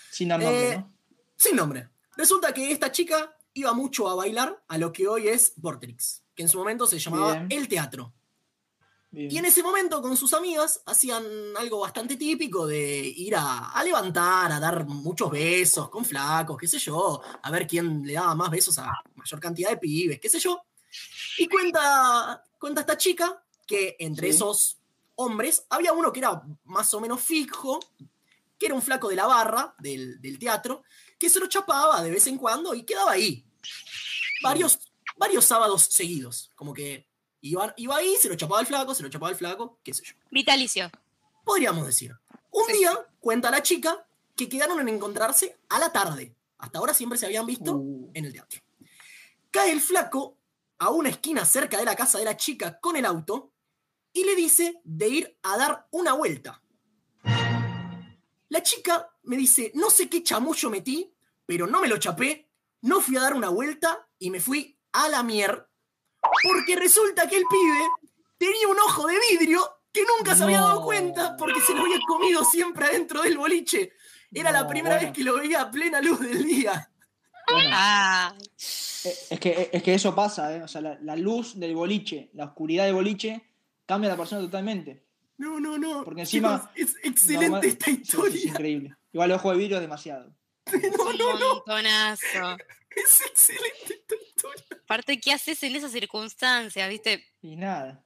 Sin 0.09 0.29
nombre, 0.29 0.73
eh, 0.73 0.85
Sin 1.37 1.57
nombre. 1.57 1.89
Resulta 2.17 2.55
que 2.55 2.71
esta 2.71 2.93
chica 2.93 3.37
iba 3.55 3.73
mucho 3.73 4.09
a 4.09 4.15
bailar 4.15 4.63
a 4.69 4.79
lo 4.79 4.93
que 4.93 5.09
hoy 5.09 5.27
es 5.27 5.53
Vortrix, 5.57 6.23
que 6.33 6.43
en 6.43 6.49
su 6.49 6.59
momento 6.59 6.87
se 6.87 7.01
llamaba 7.01 7.45
El 7.49 7.67
Teatro. 7.67 8.13
Y 9.13 9.37
en 9.37 9.45
ese 9.45 9.65
momento 9.65 10.01
con 10.01 10.17
sus 10.17 10.33
amigas 10.33 10.81
hacían 10.87 11.25
algo 11.59 11.81
bastante 11.81 12.17
típico 12.17 12.69
de 12.69 13.01
ir 13.01 13.35
a, 13.37 13.83
levantar, 13.85 14.53
a 14.53 14.61
dar 14.61 14.87
muchos 14.87 15.29
besos 15.29 15.91
con 15.91 16.05
flacos, 16.05 16.57
qué 16.57 16.69
sé 16.69 16.79
yo, 16.79 17.21
a 17.43 17.51
ver 17.51 17.67
quién 17.67 18.07
le 18.07 18.13
daba 18.13 18.37
más 18.37 18.51
besos 18.51 18.79
a 18.79 18.93
mayor 19.17 19.41
cantidad 19.41 19.71
de 19.71 19.79
pibes, 19.79 20.21
qué 20.21 20.29
sé 20.29 20.39
yo. 20.39 20.63
Y 21.39 21.49
cuenta, 21.49 22.45
cuenta 22.61 22.83
esta 22.83 22.97
chica 22.97 23.43
que 23.67 23.97
entre 23.99 24.29
esos 24.29 24.80
hombres 25.21 25.67
había 25.71 25.93
uno 25.93 26.13
que 26.13 26.21
era 26.21 26.43
más 26.65 26.93
o 26.95 27.01
menos 27.01 27.21
fijo, 27.21 27.81
que 28.59 28.67
era 28.67 28.75
un 28.75 28.83
flaco 28.83 29.09
de 29.09 29.17
la 29.17 29.27
barra 29.27 29.75
del, 29.79 30.39
teatro, 30.39 30.83
que 31.19 31.31
se 31.31 31.41
lo 31.41 31.47
chapaba 31.47 32.03
de 32.03 32.11
vez 32.11 32.27
en 32.27 32.39
cuando 32.39 32.75
y 32.75 32.85
quedaba 32.85 33.13
ahí. 33.13 33.45
Varios, 34.43 34.79
varios 35.17 35.45
sábados 35.45 35.85
seguidos, 35.85 36.51
como 36.55 36.73
que 36.73 37.09
Iba, 37.43 37.73
iba 37.79 37.97
ahí, 37.97 38.17
se 38.21 38.29
lo 38.29 38.35
chapaba 38.35 38.61
el 38.61 38.67
flaco, 38.67 38.95
se 38.95 39.03
lo 39.03 39.09
chapaba 39.09 39.31
el 39.31 39.37
flaco, 39.37 39.79
qué 39.83 39.95
sé 39.95 40.03
yo. 40.05 40.13
Vitalicio. 40.31 40.91
Podríamos 41.43 41.87
decir. 41.87 42.15
Un 42.51 42.67
día, 42.67 42.93
cuenta 43.19 43.51
la 43.51 43.63
chica, 43.63 44.07
que 44.37 44.49
quedaron 44.49 44.79
en 44.81 44.91
encontrarse 44.91 45.59
a 45.71 45.79
la 45.79 45.91
tarde. 45.91 46.35
Hasta 46.59 46.79
ahora 46.79 46.93
siempre 46.93 47.19
se 47.19 47.27
habían 47.27 47.47
visto 47.47 47.77
uh. 47.77 48.11
en 48.13 48.27
el 48.27 48.33
teatro. 48.33 48.61
Cae 49.51 49.73
el 49.73 49.81
flaco 49.81 50.37
a 50.79 50.91
una 50.91 51.09
esquina 51.09 51.45
cerca 51.47 51.79
de 51.79 51.85
la 51.85 51.97
casa 51.97 52.19
de 52.19 52.27
la 52.27 52.37
chica 52.37 52.79
con 52.79 52.97
el 52.97 53.07
auto 53.07 53.53
y 54.13 54.25
le 54.25 54.35
dice 54.35 54.81
de 54.85 55.09
ir 55.09 55.39
a 55.43 55.57
dar 55.57 55.87
una 55.91 56.13
vuelta. 56.15 56.63
La 58.49 58.63
chica 58.63 59.09
me 59.23 59.37
dice, 59.37 59.71
no 59.75 59.91
sé 59.91 60.09
qué 60.09 60.23
chamullo 60.23 60.71
metí, 60.71 61.15
pero 61.47 61.67
no 61.67 61.81
me 61.81 61.89
lo 61.89 61.99
chapé, 61.99 62.51
no 62.83 63.01
fui 63.01 63.17
a 63.17 63.23
dar 63.23 63.35
una 63.35 63.49
vuelta 63.49 64.09
y 64.19 64.31
me 64.31 64.41
fui 64.41 64.79
a 64.93 65.09
la 65.09 65.23
mierda 65.23 65.71
porque 66.43 66.77
resulta 66.77 67.29
que 67.29 67.37
el 67.37 67.45
pibe 67.49 67.89
tenía 68.39 68.69
un 68.69 68.79
ojo 68.79 69.07
de 69.07 69.19
vidrio 69.31 69.63
que 69.93 70.03
nunca 70.05 70.37
se 70.37 70.45
había 70.45 70.61
dado 70.61 70.85
cuenta 70.85 71.37
porque 71.37 71.61
se 71.61 71.75
lo 71.75 71.83
había 71.83 71.99
comido 72.07 72.45
siempre 72.45 72.87
adentro 72.87 73.23
del 73.23 73.39
boliche. 73.39 73.93
Era 74.33 74.53
la 74.53 74.67
primera 74.67 74.97
vez 74.97 75.13
que 75.13 75.25
lo 75.25 75.35
veía 75.35 75.63
a 75.63 75.71
plena 75.71 76.01
luz 76.01 76.21
del 76.21 76.45
día. 76.45 76.89
Ah. 77.49 78.33
Eh, 79.05 79.15
es, 79.31 79.41
que, 79.41 79.71
es 79.73 79.83
que 79.83 79.95
eso 79.95 80.15
pasa, 80.15 80.57
¿eh? 80.57 80.63
O 80.63 80.69
sea, 80.69 80.81
la, 80.81 81.17
luz 81.17 81.59
del 81.59 81.75
boliche, 81.75 82.31
la 82.35 82.45
oscuridad 82.45 82.85
del 82.85 82.95
boliche, 82.95 83.50
cambia 83.91 84.09
a 84.09 84.13
la 84.13 84.17
persona 84.17 84.41
totalmente. 84.41 85.05
No, 85.37 85.59
no, 85.59 85.77
no. 85.77 86.05
Porque 86.05 86.21
encima. 86.21 86.71
es 86.77 86.95
excelente 87.03 87.67
esta 87.67 87.91
historia. 87.91 88.39
Es, 88.39 88.45
increíble. 88.45 88.95
Igual 89.13 89.33
el 89.33 89.37
ojo 89.37 89.51
de 89.51 89.59
vidrio 89.59 89.79
es 89.79 89.83
demasiado. 89.83 90.33
No, 90.73 91.13
no, 91.13 91.83
no. 91.83 92.57
Es 92.91 93.21
excelente 93.21 93.95
esta 93.95 94.15
historia. 94.15 94.65
Aparte, 94.85 95.19
¿qué 95.19 95.33
haces 95.33 95.61
en 95.65 95.75
esa 95.75 95.89
circunstancia, 95.89 96.87
viste? 96.87 97.27
Y 97.43 97.57
nada. 97.57 98.05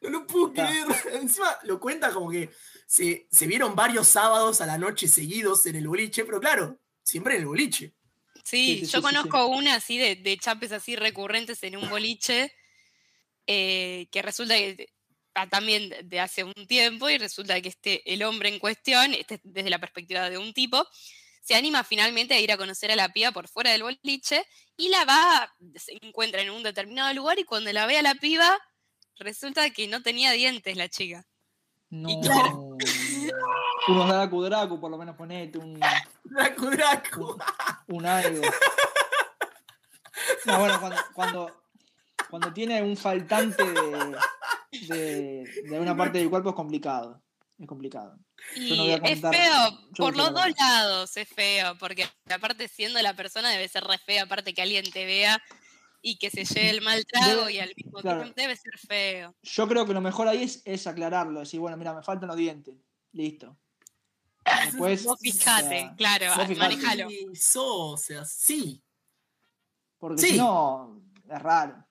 No 0.00 0.10
lo 0.10 0.26
puedo 0.28 0.52
creer. 0.52 0.86
Encima 1.14 1.56
lo 1.64 1.80
cuenta 1.80 2.12
como 2.12 2.30
que 2.30 2.50
se, 2.86 3.26
vieron 3.48 3.74
varios 3.74 4.06
sábados 4.06 4.60
a 4.60 4.66
la 4.66 4.78
noche 4.78 5.08
seguidos 5.08 5.66
en 5.66 5.74
el 5.74 5.88
boliche, 5.88 6.24
pero 6.24 6.38
claro, 6.38 6.78
siempre 7.02 7.34
en 7.34 7.40
el 7.40 7.48
boliche. 7.48 7.94
Sí, 8.44 8.86
yo 8.86 9.02
conozco 9.02 9.48
una 9.48 9.74
así 9.74 9.98
de, 9.98 10.38
chapes 10.38 10.70
así 10.70 10.94
recurrentes 10.94 11.62
en 11.64 11.76
un 11.76 11.88
boliche, 11.90 12.52
eh, 13.50 14.08
que 14.12 14.20
resulta 14.20 14.54
que 14.54 14.90
ah, 15.34 15.48
también 15.48 15.92
de 16.04 16.20
hace 16.20 16.44
un 16.44 16.54
tiempo 16.66 17.08
y 17.08 17.16
resulta 17.16 17.60
que 17.62 17.70
este, 17.70 18.12
el 18.12 18.22
hombre 18.22 18.50
en 18.50 18.58
cuestión, 18.58 19.14
este, 19.14 19.40
desde 19.42 19.70
la 19.70 19.78
perspectiva 19.78 20.28
de 20.28 20.36
un 20.36 20.52
tipo, 20.52 20.86
se 21.40 21.54
anima 21.54 21.82
finalmente 21.82 22.34
a 22.34 22.40
ir 22.40 22.52
a 22.52 22.58
conocer 22.58 22.90
a 22.92 22.96
la 22.96 23.08
piba 23.08 23.32
por 23.32 23.48
fuera 23.48 23.70
del 23.70 23.82
boliche 23.82 24.44
y 24.76 24.90
la 24.90 25.06
va, 25.06 25.50
se 25.76 25.96
encuentra 26.02 26.42
en 26.42 26.50
un 26.50 26.62
determinado 26.62 27.12
lugar 27.14 27.38
y 27.38 27.44
cuando 27.44 27.72
la 27.72 27.86
ve 27.86 27.96
a 27.96 28.02
la 28.02 28.14
piba, 28.16 28.58
resulta 29.16 29.70
que 29.70 29.88
no 29.88 30.02
tenía 30.02 30.32
dientes 30.32 30.76
la 30.76 30.90
chica. 30.90 31.24
No. 31.88 32.10
Y 32.10 32.20
claro, 32.20 32.76
Unos 33.88 34.08
Dracu 34.08 34.42
Dracu, 34.42 34.78
por 34.78 34.90
lo 34.90 34.98
menos 34.98 35.16
ponete 35.16 35.56
un. 35.56 35.80
Dracu 36.24 36.66
Dracu. 36.66 37.38
Un, 37.86 38.04
algo. 38.04 38.42
No, 40.44 40.58
bueno, 40.58 40.80
cuando, 40.80 40.96
cuando, 41.14 41.62
tiene 42.54 42.82
un 42.82 42.96
faltante 42.96 43.64
de, 44.72 45.44
de 45.64 45.80
una 45.80 45.96
parte 45.96 46.18
del 46.18 46.30
cuerpo 46.30 46.50
es 46.50 46.54
complicado 46.54 47.22
es 47.58 47.66
complicado. 47.66 48.16
Y 48.54 48.90
es 48.90 49.20
feo, 49.20 49.90
por 49.96 50.16
los 50.16 50.32
dos 50.32 50.46
lados 50.58 51.16
es 51.16 51.28
feo, 51.28 51.76
porque 51.78 52.08
aparte 52.32 52.68
siendo 52.68 53.02
la 53.02 53.14
persona 53.14 53.50
debe 53.50 53.68
ser 53.68 53.84
re 53.84 53.98
feo, 53.98 54.24
aparte 54.24 54.54
que 54.54 54.62
alguien 54.62 54.88
te 54.90 55.04
vea 55.04 55.42
y 56.00 56.18
que 56.18 56.30
se 56.30 56.44
lleve 56.44 56.70
el 56.70 56.80
mal 56.80 57.04
trago 57.04 57.50
y 57.50 57.58
al 57.58 57.74
mismo 57.76 58.00
tiempo 58.00 58.24
debe 58.36 58.54
ser 58.54 58.78
feo. 58.78 59.34
Yo 59.42 59.66
creo 59.66 59.86
que 59.86 59.92
lo 59.92 60.00
mejor 60.00 60.28
ahí 60.28 60.48
es, 60.64 60.86
aclararlo, 60.86 61.40
decir, 61.40 61.58
bueno, 61.58 61.76
mira, 61.76 61.92
me 61.92 62.02
faltan 62.02 62.28
los 62.28 62.36
dientes, 62.36 62.76
listo. 63.12 63.58
Después, 64.64 65.04
vos 65.04 65.18
fijate, 65.20 65.90
claro, 65.96 66.26
manejalo. 66.56 67.08
o 67.56 67.96
sea, 67.96 68.24
sí. 68.24 68.82
Porque 69.98 70.22
si 70.22 70.36
no, 70.38 71.02
es 71.28 71.42
raro. 71.42 71.87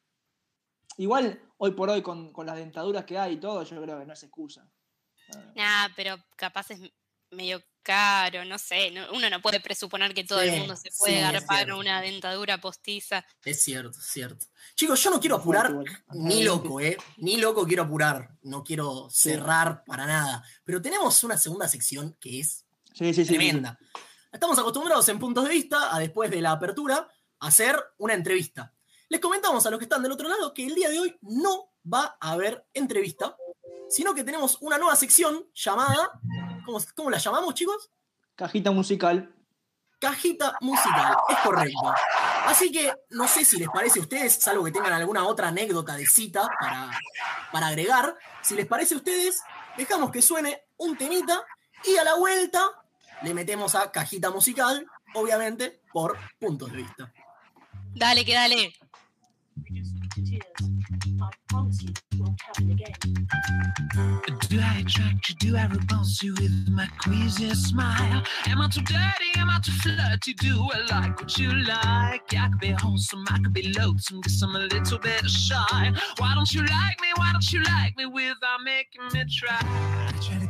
Igual, 0.98 1.42
hoy 1.58 1.72
por 1.72 1.90
hoy, 1.90 2.02
con, 2.02 2.32
con 2.34 2.46
las 2.46 2.58
dentaduras 2.58 3.06
que 3.06 3.18
hay 3.18 3.34
y 3.34 3.40
todo, 3.40 3.64
yo 3.64 3.82
creo 3.82 4.00
que 4.00 4.06
no 4.06 4.14
es 4.14 4.24
excusa. 4.24 4.70
Nah, 5.56 5.90
pero 5.96 6.18
capaz 6.36 6.72
es 6.72 6.80
medio 7.32 7.62
caro, 7.84 8.44
no 8.44 8.58
sé, 8.58 8.94
uno 9.14 9.30
no 9.30 9.42
puede 9.42 9.62
presuponer 9.62 10.14
que 10.14 10.26
todo 10.26 10.42
el 10.42 10.60
mundo 10.60 10.76
se 10.76 10.90
puede 10.98 11.22
dar 11.22 11.46
para 11.46 11.76
una 11.76 12.02
dentadura 12.02 12.60
postiza. 12.60 13.26
Es 13.46 13.64
cierto, 13.64 13.98
es 13.98 14.06
cierto. 14.06 14.46
Chicos, 14.76 15.02
yo 15.02 15.10
no 15.10 15.22
quiero 15.22 15.38
apurar 15.38 15.74
ni 16.14 16.44
loco, 16.44 16.82
¿eh? 16.82 16.98
Ni 17.18 17.38
loco 17.38 17.66
quiero 17.66 17.84
apurar, 17.84 18.30
no 18.42 18.64
quiero 18.64 19.10
cerrar 19.10 19.86
para 19.86 20.06
nada, 20.06 20.44
pero 20.66 20.82
tenemos 20.82 21.24
una 21.24 21.38
segunda 21.38 21.68
sección 21.70 22.18
que 22.20 22.42
es 22.42 22.66
tremenda. 22.94 23.80
Estamos 24.32 24.60
acostumbrados 24.60 25.08
en 25.08 25.20
puntos 25.20 25.46
de 25.46 25.52
vista 25.52 25.96
a 25.96 26.00
después 26.00 26.30
de 26.30 26.42
la 26.42 26.52
apertura 26.52 27.08
hacer 27.40 27.82
una 27.98 28.14
entrevista. 28.14 28.74
Les 29.10 29.22
comentamos 29.22 29.66
a 29.66 29.70
los 29.70 29.80
que 29.80 29.86
están 29.86 30.04
del 30.04 30.12
otro 30.12 30.28
lado 30.28 30.54
que 30.54 30.66
el 30.66 30.76
día 30.76 30.90
de 30.90 31.00
hoy 31.00 31.18
no 31.22 31.72
va 31.92 32.18
a 32.20 32.32
haber 32.32 32.66
entrevista, 32.74 33.38
sino 33.90 34.14
que 34.14 34.24
tenemos 34.24 34.58
una 34.62 34.78
nueva 34.78 34.96
sección 34.96 35.46
llamada, 35.54 36.20
¿cómo, 36.96 37.10
la 37.10 37.18
llamamos 37.18 37.54
chicos? 37.54 37.90
Cajita 38.36 38.72
musical. 38.72 39.34
Cajita 40.00 40.58
musical, 40.62 41.16
es 41.30 41.38
correcto. 41.40 41.94
Así 42.46 42.72
que 42.72 42.94
no 43.10 43.28
sé 43.28 43.46
si 43.46 43.58
les 43.58 43.70
parece 43.70 44.00
a 44.00 44.04
ustedes, 44.04 44.36
salvo 44.36 44.66
que 44.66 44.72
tengan 44.72 44.94
alguna 44.94 45.26
otra 45.26 45.48
anécdota 45.48 45.96
de 45.96 46.06
cita 46.06 46.48
para, 46.60 46.92
para 47.52 47.68
agregar, 47.68 48.16
si 48.42 48.56
les 48.56 48.68
parece 48.68 48.94
a 48.94 48.98
ustedes, 48.98 49.42
dejamos 49.78 50.12
que 50.12 50.22
suene 50.22 50.62
un 50.78 50.98
temita 50.98 51.44
y 51.86 51.98
a 51.98 52.04
la 52.04 52.16
vuelta 52.16 52.62
le 53.24 53.34
metemos 53.34 53.74
a 53.74 53.92
cajita 53.92 54.30
musical, 54.30 54.86
obviamente 55.16 55.82
por 55.92 56.18
puntos 56.40 56.72
de 56.72 56.78
vista. 56.78 57.14
Dale, 57.96 58.24
que 58.24 58.34
dale. 58.34 58.74
Do 64.50 64.60
I 64.62 64.80
attract 64.80 65.30
you? 65.30 65.36
Do 65.40 65.58
I 65.58 65.66
repulse 65.66 66.24
you 66.24 66.34
with 66.36 66.68
my 66.70 66.88
queasy 67.00 67.54
smile? 67.54 68.24
Am 68.48 68.62
I 68.62 68.68
too 68.70 68.82
dirty? 68.82 69.32
Am 69.38 69.50
I 69.50 69.60
too 69.64 69.72
flirty? 69.72 70.34
Do 70.34 70.70
I 70.74 70.80
like 70.92 71.20
what 71.20 71.38
you 71.38 71.52
like? 71.54 72.34
I 72.34 72.50
could 72.50 72.60
be 72.60 72.72
wholesome, 72.72 73.26
I 73.30 73.40
could 73.40 73.54
be 73.54 73.74
loathsome, 73.74 74.22
guess 74.22 74.42
I'm 74.42 74.56
a 74.56 74.60
little 74.60 75.00
bit 75.00 75.30
shy. 75.30 75.92
Why 76.18 76.34
don't 76.36 76.52
you 76.54 76.62
like 76.62 77.00
me? 77.02 77.08
Why 77.16 77.32
don't 77.32 77.52
you 77.52 77.62
like 77.64 77.98
me 77.98 78.06
without 78.06 78.62
making 78.64 79.02
me 79.14 79.26
try? 79.30 80.47